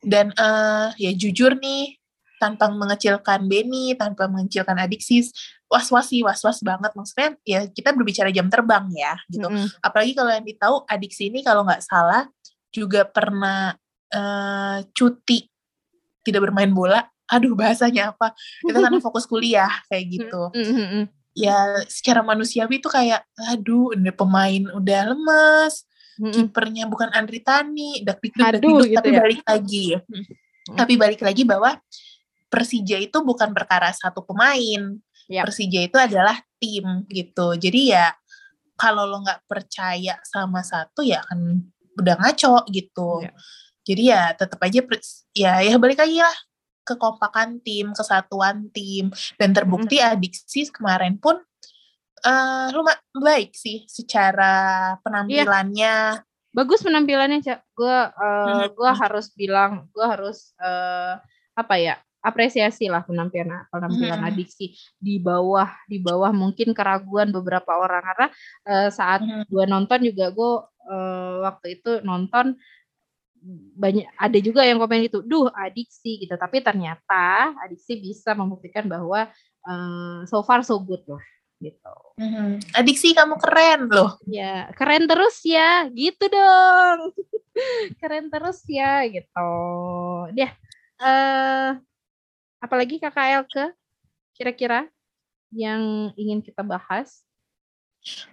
Dan 0.00 0.32
uh, 0.36 0.92
ya 0.96 1.12
jujur 1.12 1.56
nih, 1.60 1.96
tanpa 2.36 2.68
mengecilkan 2.68 3.48
Benny, 3.48 3.96
tanpa 3.96 4.28
mengecilkan 4.28 4.76
adiksi, 4.76 5.24
was-was 5.66 6.12
sih 6.12 6.22
was-was 6.22 6.60
banget. 6.62 6.92
Maksudnya 6.92 7.34
ya 7.42 7.66
kita 7.66 7.92
berbicara 7.96 8.30
jam 8.30 8.46
terbang 8.52 8.86
ya 8.94 9.16
gitu. 9.32 9.48
Mm 9.48 9.56
-hmm. 9.56 9.68
apalagi 9.82 10.12
kalau 10.14 10.30
yang 10.30 10.46
ditahu 10.46 10.76
adik 10.86 11.12
sini 11.12 11.42
kalau 11.42 11.66
nggak 11.66 11.82
salah 11.82 12.28
juga 12.70 13.08
pernah 13.08 13.74
uh, 14.12 14.78
cuti 14.92 15.48
tidak 16.22 16.50
bermain 16.50 16.70
bola. 16.70 17.02
Aduh 17.26 17.58
bahasanya 17.58 18.14
apa? 18.14 18.36
Kita 18.62 18.78
karena 18.78 19.00
fokus 19.02 19.26
kuliah 19.26 19.72
kayak 19.90 20.04
gitu. 20.20 20.42
Mm 20.54 20.64
-hmm. 20.64 21.04
ya 21.36 21.84
secara 21.84 22.24
manusiawi 22.24 22.80
itu 22.80 22.88
kayak 22.88 23.20
aduh 23.52 23.92
ini 23.92 24.08
pemain 24.08 24.72
udah 24.72 25.12
lemes 25.12 25.84
-hmm. 26.16 26.32
kipernya 26.32 26.84
bukan 26.88 27.12
Andri 27.12 27.44
Tani 27.44 28.00
dak 28.02 28.18
gitu 28.24 28.40
tapi 28.96 29.08
ya? 29.12 29.20
balik 29.20 29.42
lagi 29.44 29.86
mm 29.96 30.02
-hmm. 30.02 30.76
tapi 30.76 30.92
balik 30.96 31.20
lagi 31.20 31.42
bahwa 31.44 31.76
Persija 32.46 32.96
itu 33.02 33.18
bukan 33.26 33.50
perkara 33.50 33.90
satu 33.90 34.22
pemain 34.22 34.96
yep. 35.30 35.44
Persija 35.46 35.80
itu 35.82 35.98
adalah 35.98 36.38
tim 36.62 37.04
gitu. 37.10 37.54
Jadi 37.58 37.92
ya 37.92 38.14
kalau 38.76 39.08
lo 39.08 39.24
nggak 39.24 39.48
percaya 39.48 40.20
sama 40.22 40.62
satu 40.62 41.02
ya 41.02 41.20
kan 41.26 41.38
udah 41.98 42.14
ngaco 42.22 42.64
gitu. 42.70 43.26
Yep. 43.26 43.34
Jadi 43.86 44.02
ya 44.10 44.22
tetap 44.34 44.58
aja 44.62 44.80
ya 45.34 45.52
ya 45.62 45.74
balik 45.78 46.02
lagi 46.02 46.18
lah 46.18 46.36
kekompakan 46.86 47.58
tim, 47.66 47.90
kesatuan 47.90 48.70
tim 48.70 49.10
dan 49.38 49.50
terbukti 49.50 49.98
mm. 49.98 50.06
adiksi 50.06 50.70
kemarin 50.70 51.18
pun 51.18 51.34
uh, 52.26 52.66
lumayan 52.74 53.00
baik 53.22 53.54
sih 53.54 53.86
secara 53.86 54.94
penampilannya. 55.06 56.18
Yeah. 56.18 56.26
Bagus 56.50 56.82
penampilannya, 56.82 57.44
Cak. 57.44 57.62
Gue 57.76 57.86
uh, 57.92 58.66
hmm. 58.66 58.74
gua 58.74 58.90
harus 58.96 59.30
bilang, 59.36 59.86
gue 59.94 60.06
harus 60.06 60.52
uh, 60.58 61.20
apa 61.54 61.76
ya? 61.78 61.96
apresiasi 62.26 62.90
lah 62.90 63.06
penampilan 63.06 63.70
penampilan 63.70 64.18
hmm. 64.18 64.28
adiksi 64.34 64.74
di 64.98 65.22
bawah 65.22 65.70
di 65.86 66.02
bawah 66.02 66.34
mungkin 66.34 66.74
keraguan 66.74 67.30
beberapa 67.30 67.78
orang 67.78 68.02
karena 68.02 68.26
uh, 68.66 68.90
saat 68.90 69.22
hmm. 69.22 69.46
gue 69.46 69.64
nonton 69.70 70.02
juga 70.02 70.34
gue 70.34 70.52
uh, 70.90 71.46
waktu 71.46 71.78
itu 71.78 72.02
nonton 72.02 72.58
banyak 73.78 74.10
ada 74.18 74.38
juga 74.42 74.66
yang 74.66 74.82
komen 74.82 75.06
itu, 75.06 75.22
duh 75.22 75.46
adiksi 75.54 76.18
gitu. 76.18 76.34
Tapi 76.34 76.66
ternyata 76.66 77.54
adiksi 77.62 78.02
bisa 78.02 78.34
membuktikan 78.34 78.90
bahwa 78.90 79.30
uh, 79.70 80.26
so 80.26 80.42
far 80.42 80.66
so 80.66 80.82
good 80.82 81.06
loh 81.06 81.22
gitu. 81.60 81.96
Mm-hmm. 82.20 82.76
Adiksi 82.76 83.16
kamu 83.16 83.36
keren 83.40 83.88
loh. 83.88 84.20
Ya 84.28 84.68
keren 84.76 85.08
terus 85.08 85.40
ya, 85.44 85.88
gitu 85.92 86.24
dong. 86.28 87.12
keren 88.00 88.28
terus 88.28 88.60
ya 88.68 89.04
gitu. 89.08 89.52
Dia 90.36 90.52
uh, 91.00 91.80
apalagi 92.60 93.00
KKL 93.00 93.44
ke 93.48 93.64
kira-kira 94.36 94.88
yang 95.54 96.12
ingin 96.16 96.44
kita 96.44 96.60
bahas? 96.60 97.24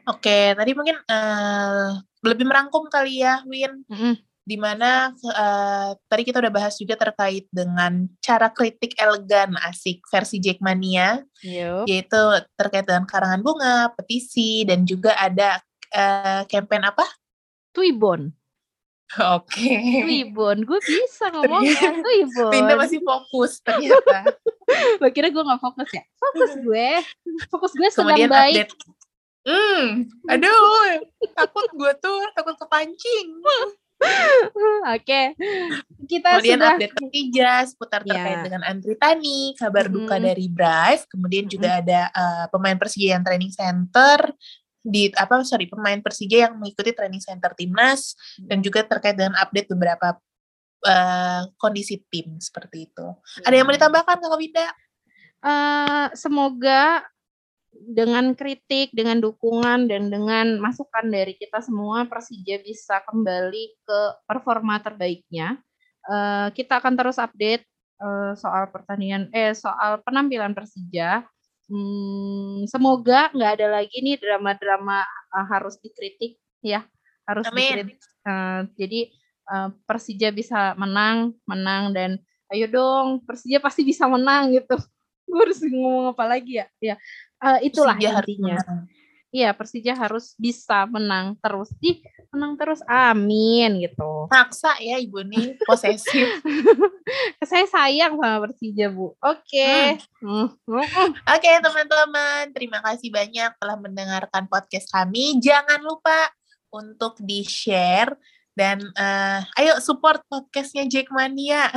Oke, 0.05 0.53
tadi 0.53 0.71
mungkin 0.77 1.01
uh, 1.09 1.97
lebih 2.21 2.45
merangkum 2.45 2.85
kali 2.93 3.25
ya, 3.25 3.41
Win. 3.47 3.81
Mm 3.89 3.97
-hmm. 3.97 4.13
Di 4.43 4.59
mana 4.59 5.15
uh, 5.15 5.31
eh, 5.31 5.89
tadi 6.11 6.23
kita 6.27 6.43
udah 6.43 6.51
bahas 6.51 6.75
juga 6.75 6.99
terkait 6.99 7.47
dengan 7.47 8.11
cara 8.19 8.51
kritik 8.51 8.91
elegan 8.99 9.55
asik 9.63 10.03
versi 10.11 10.43
Jackmania, 10.43 11.23
Yo. 11.39 11.87
yaitu 11.87 12.19
terkait 12.59 12.83
dengan 12.83 13.07
karangan 13.07 13.39
bunga, 13.39 13.95
petisi, 13.95 14.67
dan 14.67 14.83
juga 14.83 15.15
ada 15.15 15.63
uh, 15.95 16.43
campaign 16.51 16.91
apa? 16.91 17.07
Tuibon. 17.71 18.35
Oke. 19.13 19.61
Okay. 19.61 20.01
Wibon, 20.09 20.65
gue 20.65 20.79
bisa 20.81 21.29
ngomongnya 21.33 22.01
Wibon. 22.01 22.49
Pindah 22.49 22.77
masih 22.81 22.99
fokus 23.05 23.61
ternyata. 23.61 24.33
Lo 25.01 25.07
kira 25.13 25.29
gue 25.29 25.43
gak 25.43 25.61
fokus 25.61 25.89
ya? 25.93 26.03
Fokus 26.17 26.51
gue. 26.57 26.89
Fokus 27.53 27.71
gue 27.77 27.87
sedang 27.93 28.09
Kemudian 28.09 28.31
baik. 28.33 28.73
Update. 28.73 29.01
Hmm, 29.43 30.07
aduh, 30.31 31.03
takut 31.35 31.67
gue 31.75 31.91
tuh, 31.99 32.23
takut 32.31 32.55
kepancing. 32.55 33.27
Oke, 34.03 34.99
okay. 34.99 35.25
kita 36.11 36.39
kemudian 36.39 36.59
sudah 36.59 36.75
update 36.75 36.95
ketiga 37.07 37.51
seputar 37.63 38.01
yeah. 38.03 38.11
terkait 38.11 38.39
dengan 38.43 38.61
Andri 38.67 38.95
Tani, 38.99 39.55
kabar 39.55 39.87
mm. 39.87 39.93
duka 39.95 40.15
dari 40.19 40.45
Brave, 40.51 41.03
kemudian 41.07 41.47
mm. 41.47 41.51
juga 41.51 41.69
ada 41.79 42.01
uh, 42.11 42.45
pemain 42.51 42.75
Persija 42.75 43.15
yang 43.15 43.23
training 43.23 43.55
center, 43.55 44.35
di 44.83 45.07
apa 45.15 45.39
sorry 45.47 45.71
pemain 45.71 46.03
Persija 46.03 46.51
yang 46.51 46.59
mengikuti 46.59 46.91
training 46.91 47.23
center 47.23 47.55
timnas 47.55 48.19
dan 48.43 48.59
juga 48.59 48.83
terkait 48.83 49.15
dengan 49.15 49.39
update 49.39 49.71
beberapa 49.71 50.19
uh, 50.83 51.41
kondisi 51.55 52.03
tim 52.11 52.35
seperti 52.43 52.91
itu. 52.91 53.07
Hmm. 53.07 53.43
Ada 53.47 53.55
yang 53.55 53.65
mau 53.65 53.75
ditambahkan 53.75 54.15
Kak 54.19 54.35
Winda? 54.35 54.67
Uh, 55.43 56.07
semoga 56.15 57.03
dengan 57.73 58.31
kritik, 58.37 58.93
dengan 58.93 59.19
dukungan 59.19 59.89
dan 59.89 60.07
dengan 60.07 60.61
masukan 60.61 61.09
dari 61.09 61.35
kita 61.35 61.59
semua 61.59 62.05
Persija 62.07 62.61
bisa 62.63 63.01
kembali 63.03 63.65
ke 63.83 63.99
performa 64.29 64.79
terbaiknya. 64.79 65.59
Uh, 66.03 66.51
kita 66.51 66.83
akan 66.83 66.99
terus 66.99 67.15
update 67.15 67.63
uh, 68.03 68.35
soal 68.35 68.67
pertandingan 68.71 69.31
eh 69.31 69.55
soal 69.55 69.99
penampilan 70.03 70.55
Persija. 70.55 71.25
Hmm, 71.71 72.67
semoga 72.67 73.31
nggak 73.31 73.51
ada 73.59 73.67
lagi 73.81 74.03
nih 74.03 74.19
drama-drama 74.19 75.03
uh, 75.31 75.45
harus 75.47 75.79
dikritik 75.79 76.37
ya, 76.59 76.83
harus 77.25 77.47
Amin. 77.49 77.87
dikritik. 77.87 77.99
Uh, 78.23 78.67
jadi 78.75 79.01
uh, 79.51 79.69
Persija 79.87 80.29
bisa 80.31 80.75
menang, 80.75 81.35
menang 81.47 81.95
dan 81.95 82.19
ayo 82.51 82.69
dong 82.69 83.23
Persija 83.23 83.63
pasti 83.63 83.81
bisa 83.87 84.05
menang 84.07 84.51
gitu. 84.53 84.75
Gue 85.23 85.39
harus 85.43 85.59
ngomong 85.63 86.13
apa 86.13 86.23
lagi 86.27 86.61
ya? 86.61 86.67
Ya, 86.77 86.95
uh, 87.41 87.59
itulah 87.63 87.95
Persija 87.97 88.21
intinya. 88.23 88.57
Iya, 89.33 89.49
Persija 89.57 89.97
harus 89.97 90.37
bisa 90.37 90.85
menang 90.85 91.33
terus. 91.41 91.73
Ih, 91.81 92.05
menang 92.29 92.53
terus. 92.53 92.85
Amin 92.85 93.81
gitu. 93.81 94.29
Maksa 94.29 94.77
ya 94.77 95.01
Ibu 95.01 95.25
nih, 95.25 95.57
posesif. 95.65 96.37
Saya 97.49 97.65
sayang 97.65 98.13
sama 98.21 98.45
Persija, 98.45 98.93
Bu. 98.93 99.17
Oke. 99.17 99.41
Okay. 99.49 99.97
Hmm. 100.21 100.53
Hmm. 100.69 101.17
Oke, 101.33 101.49
okay, 101.49 101.55
teman-teman. 101.65 102.53
Terima 102.53 102.77
kasih 102.85 103.09
banyak 103.09 103.57
telah 103.57 103.77
mendengarkan 103.81 104.45
podcast 104.45 104.85
kami. 104.93 105.41
Jangan 105.41 105.81
lupa 105.81 106.29
untuk 106.69 107.17
di-share 107.25 108.13
dan 108.53 108.85
uh, 108.97 109.41
ayo 109.57 109.81
support 109.81 110.21
podcastnya 110.29 110.85
Jackmania. 110.85 111.73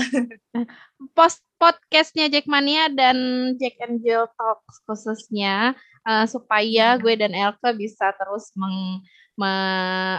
Post 1.16 1.40
podcastnya 1.56 2.28
Jackmania 2.28 2.92
dan 2.92 3.16
Jack 3.56 3.80
Angel 3.80 4.28
Talks 4.36 4.84
khususnya 4.84 5.72
uh, 6.04 6.28
supaya 6.28 6.96
hmm. 6.96 7.00
gue 7.00 7.14
dan 7.16 7.32
Elke 7.32 7.72
bisa 7.76 8.12
terus 8.12 8.52
meng, 8.52 9.00
me, 9.40 9.52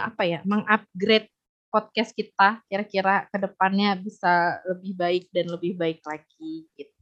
apa 0.02 0.22
ya 0.26 0.42
mengupgrade 0.42 1.30
podcast 1.70 2.10
kita 2.16 2.64
kira-kira 2.66 3.30
ke 3.30 3.38
depannya 3.38 3.94
bisa 4.00 4.58
lebih 4.66 4.92
baik 4.98 5.24
dan 5.30 5.46
lebih 5.52 5.78
baik 5.78 6.02
lagi 6.02 6.66
gitu. 6.74 6.97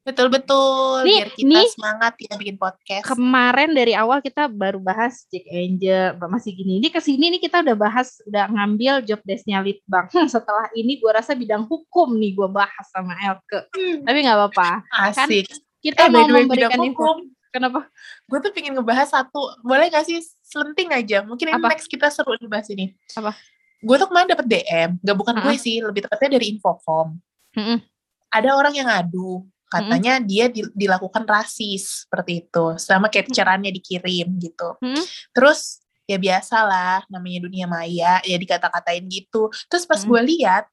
Betul 0.00 0.32
betul. 0.32 1.04
Nih, 1.04 1.22
Biar 1.22 1.30
kita 1.36 1.52
nih, 1.52 1.68
semangat 1.76 2.14
ya 2.16 2.34
bikin 2.40 2.56
podcast. 2.56 3.04
Kemarin 3.04 3.70
dari 3.76 3.92
awal 3.92 4.24
kita 4.24 4.48
baru 4.48 4.80
bahas 4.80 5.28
Jack 5.28 5.44
Angel, 5.52 6.16
masih 6.16 6.56
gini. 6.56 6.80
Ini 6.80 6.88
ke 6.88 7.00
sini 7.04 7.28
nih 7.36 7.40
kita 7.44 7.60
udah 7.60 7.76
bahas, 7.76 8.16
udah 8.24 8.48
ngambil 8.48 9.04
job 9.04 9.20
desknya 9.28 9.60
Litbang. 9.60 10.08
Setelah 10.32 10.72
ini 10.72 10.96
gue 10.96 11.10
rasa 11.12 11.36
bidang 11.36 11.68
hukum 11.68 12.16
nih 12.16 12.32
gue 12.32 12.48
bahas 12.48 12.86
sama 12.88 13.12
Elke. 13.20 13.68
Hmm. 13.76 14.02
Tapi 14.08 14.18
nggak 14.24 14.36
apa-apa. 14.40 14.70
Kan 14.88 15.28
Asik. 15.28 15.46
Kan 15.46 15.60
kita 15.80 16.02
eh, 16.04 16.10
mau 16.12 16.26
memberikan 16.26 16.80
info. 16.80 17.10
Kenapa? 17.50 17.90
Gue 18.30 18.38
tuh 18.40 18.54
pengen 18.54 18.78
ngebahas 18.78 19.10
satu. 19.10 19.42
Boleh 19.66 19.90
gak 19.90 20.06
sih 20.06 20.22
selenting 20.38 20.94
aja? 20.94 21.26
Mungkin 21.26 21.50
ini 21.50 21.58
next 21.66 21.90
kita 21.90 22.06
seru 22.06 22.38
dibahas 22.38 22.70
ini. 22.70 22.94
Apa? 23.18 23.34
Gue 23.82 23.98
tuh 23.98 24.06
kemarin 24.06 24.30
dapet 24.30 24.46
DM. 24.46 25.02
Gak 25.02 25.16
bukan 25.18 25.34
uh 25.34 25.42
-huh. 25.42 25.50
gue 25.50 25.56
sih, 25.58 25.82
lebih 25.82 26.06
tepatnya 26.06 26.38
dari 26.38 26.54
Infocom. 26.54 27.18
Uh 27.58 27.58
-huh 27.58 27.89
ada 28.30 28.50
orang 28.56 28.74
yang 28.74 28.88
ngadu 28.88 29.44
katanya 29.70 30.18
hmm. 30.18 30.26
dia 30.26 30.46
di, 30.50 30.66
dilakukan 30.74 31.22
rasis 31.22 32.06
seperti 32.06 32.46
itu 32.46 32.74
sama 32.78 33.06
capturannya 33.06 33.70
dikirim 33.70 34.26
gitu 34.42 34.74
hmm. 34.82 35.04
terus 35.30 35.78
ya 36.10 36.18
biasalah 36.18 37.06
namanya 37.06 37.46
dunia 37.46 37.70
maya 37.70 38.18
ya 38.26 38.36
dikata-katain 38.38 39.06
gitu 39.06 39.46
terus 39.70 39.86
pas 39.86 40.02
hmm. 40.02 40.10
gue 40.10 40.20
lihat 40.34 40.66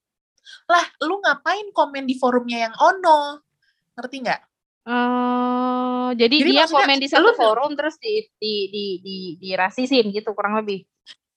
lah 0.65 0.85
lu 1.05 1.21
ngapain 1.21 1.69
komen 1.77 2.09
di 2.09 2.17
forumnya 2.17 2.69
yang 2.69 2.75
ono 2.81 3.45
ngerti 3.97 4.17
nggak 4.25 4.41
Uh, 4.87 6.15
jadi, 6.15 6.31
jadi 6.39 6.63
dia 6.63 6.65
komen 6.71 6.95
di 6.95 7.11
satu 7.11 7.35
forum 7.35 7.75
terus 7.75 7.99
di 7.99 8.23
di 8.39 8.71
di 8.71 8.85
di, 9.03 9.17
di 9.35 9.49
rasisin 9.51 10.15
gitu 10.15 10.31
kurang 10.31 10.63
lebih. 10.63 10.87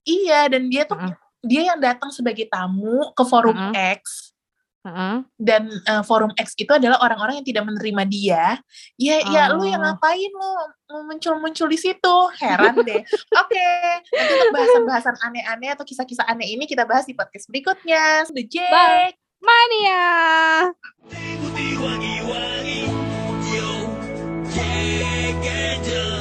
Iya 0.07 0.47
dan 0.47 0.71
dia 0.71 0.87
tuh 0.87 0.95
uh. 0.95 1.11
dia 1.43 1.75
yang 1.75 1.83
datang 1.83 2.15
sebagai 2.15 2.47
tamu 2.47 3.11
ke 3.11 3.27
forum 3.27 3.59
uh 3.59 3.75
-uh. 3.75 3.99
X 3.99 4.30
Uh-huh. 4.81 5.21
Dan 5.37 5.69
uh, 5.85 6.01
forum 6.01 6.33
X 6.41 6.57
itu 6.57 6.73
adalah 6.73 6.97
orang-orang 7.05 7.45
yang 7.45 7.47
tidak 7.47 7.65
menerima 7.69 8.03
dia. 8.09 8.45
Ya, 8.97 9.17
oh. 9.21 9.29
ya 9.29 9.43
lu 9.53 9.69
yang 9.69 9.85
oh. 9.85 9.93
ngapain 9.93 10.33
lu 10.33 10.53
muncul-muncul 11.05 11.69
di 11.69 11.77
situ? 11.77 12.17
Heran 12.41 12.81
deh. 12.81 13.05
Oke, 13.05 13.53
okay. 13.53 14.01
nanti 14.17 14.33
untuk 14.41 14.53
bahasan-bahasan 14.57 15.17
aneh-aneh 15.21 15.71
atau 15.77 15.85
kisah-kisah 15.85 16.25
aneh 16.25 16.49
ini 16.49 16.65
kita 16.65 16.89
bahas 16.89 17.05
di 17.05 17.13
podcast 17.13 17.45
berikutnya. 17.53 18.25
The 18.33 18.45
Jack 18.49 19.21
Mania. 19.45 20.05
Wangi-wangi, 21.81 22.93
yo, 23.57 23.73
Jack 24.53 26.20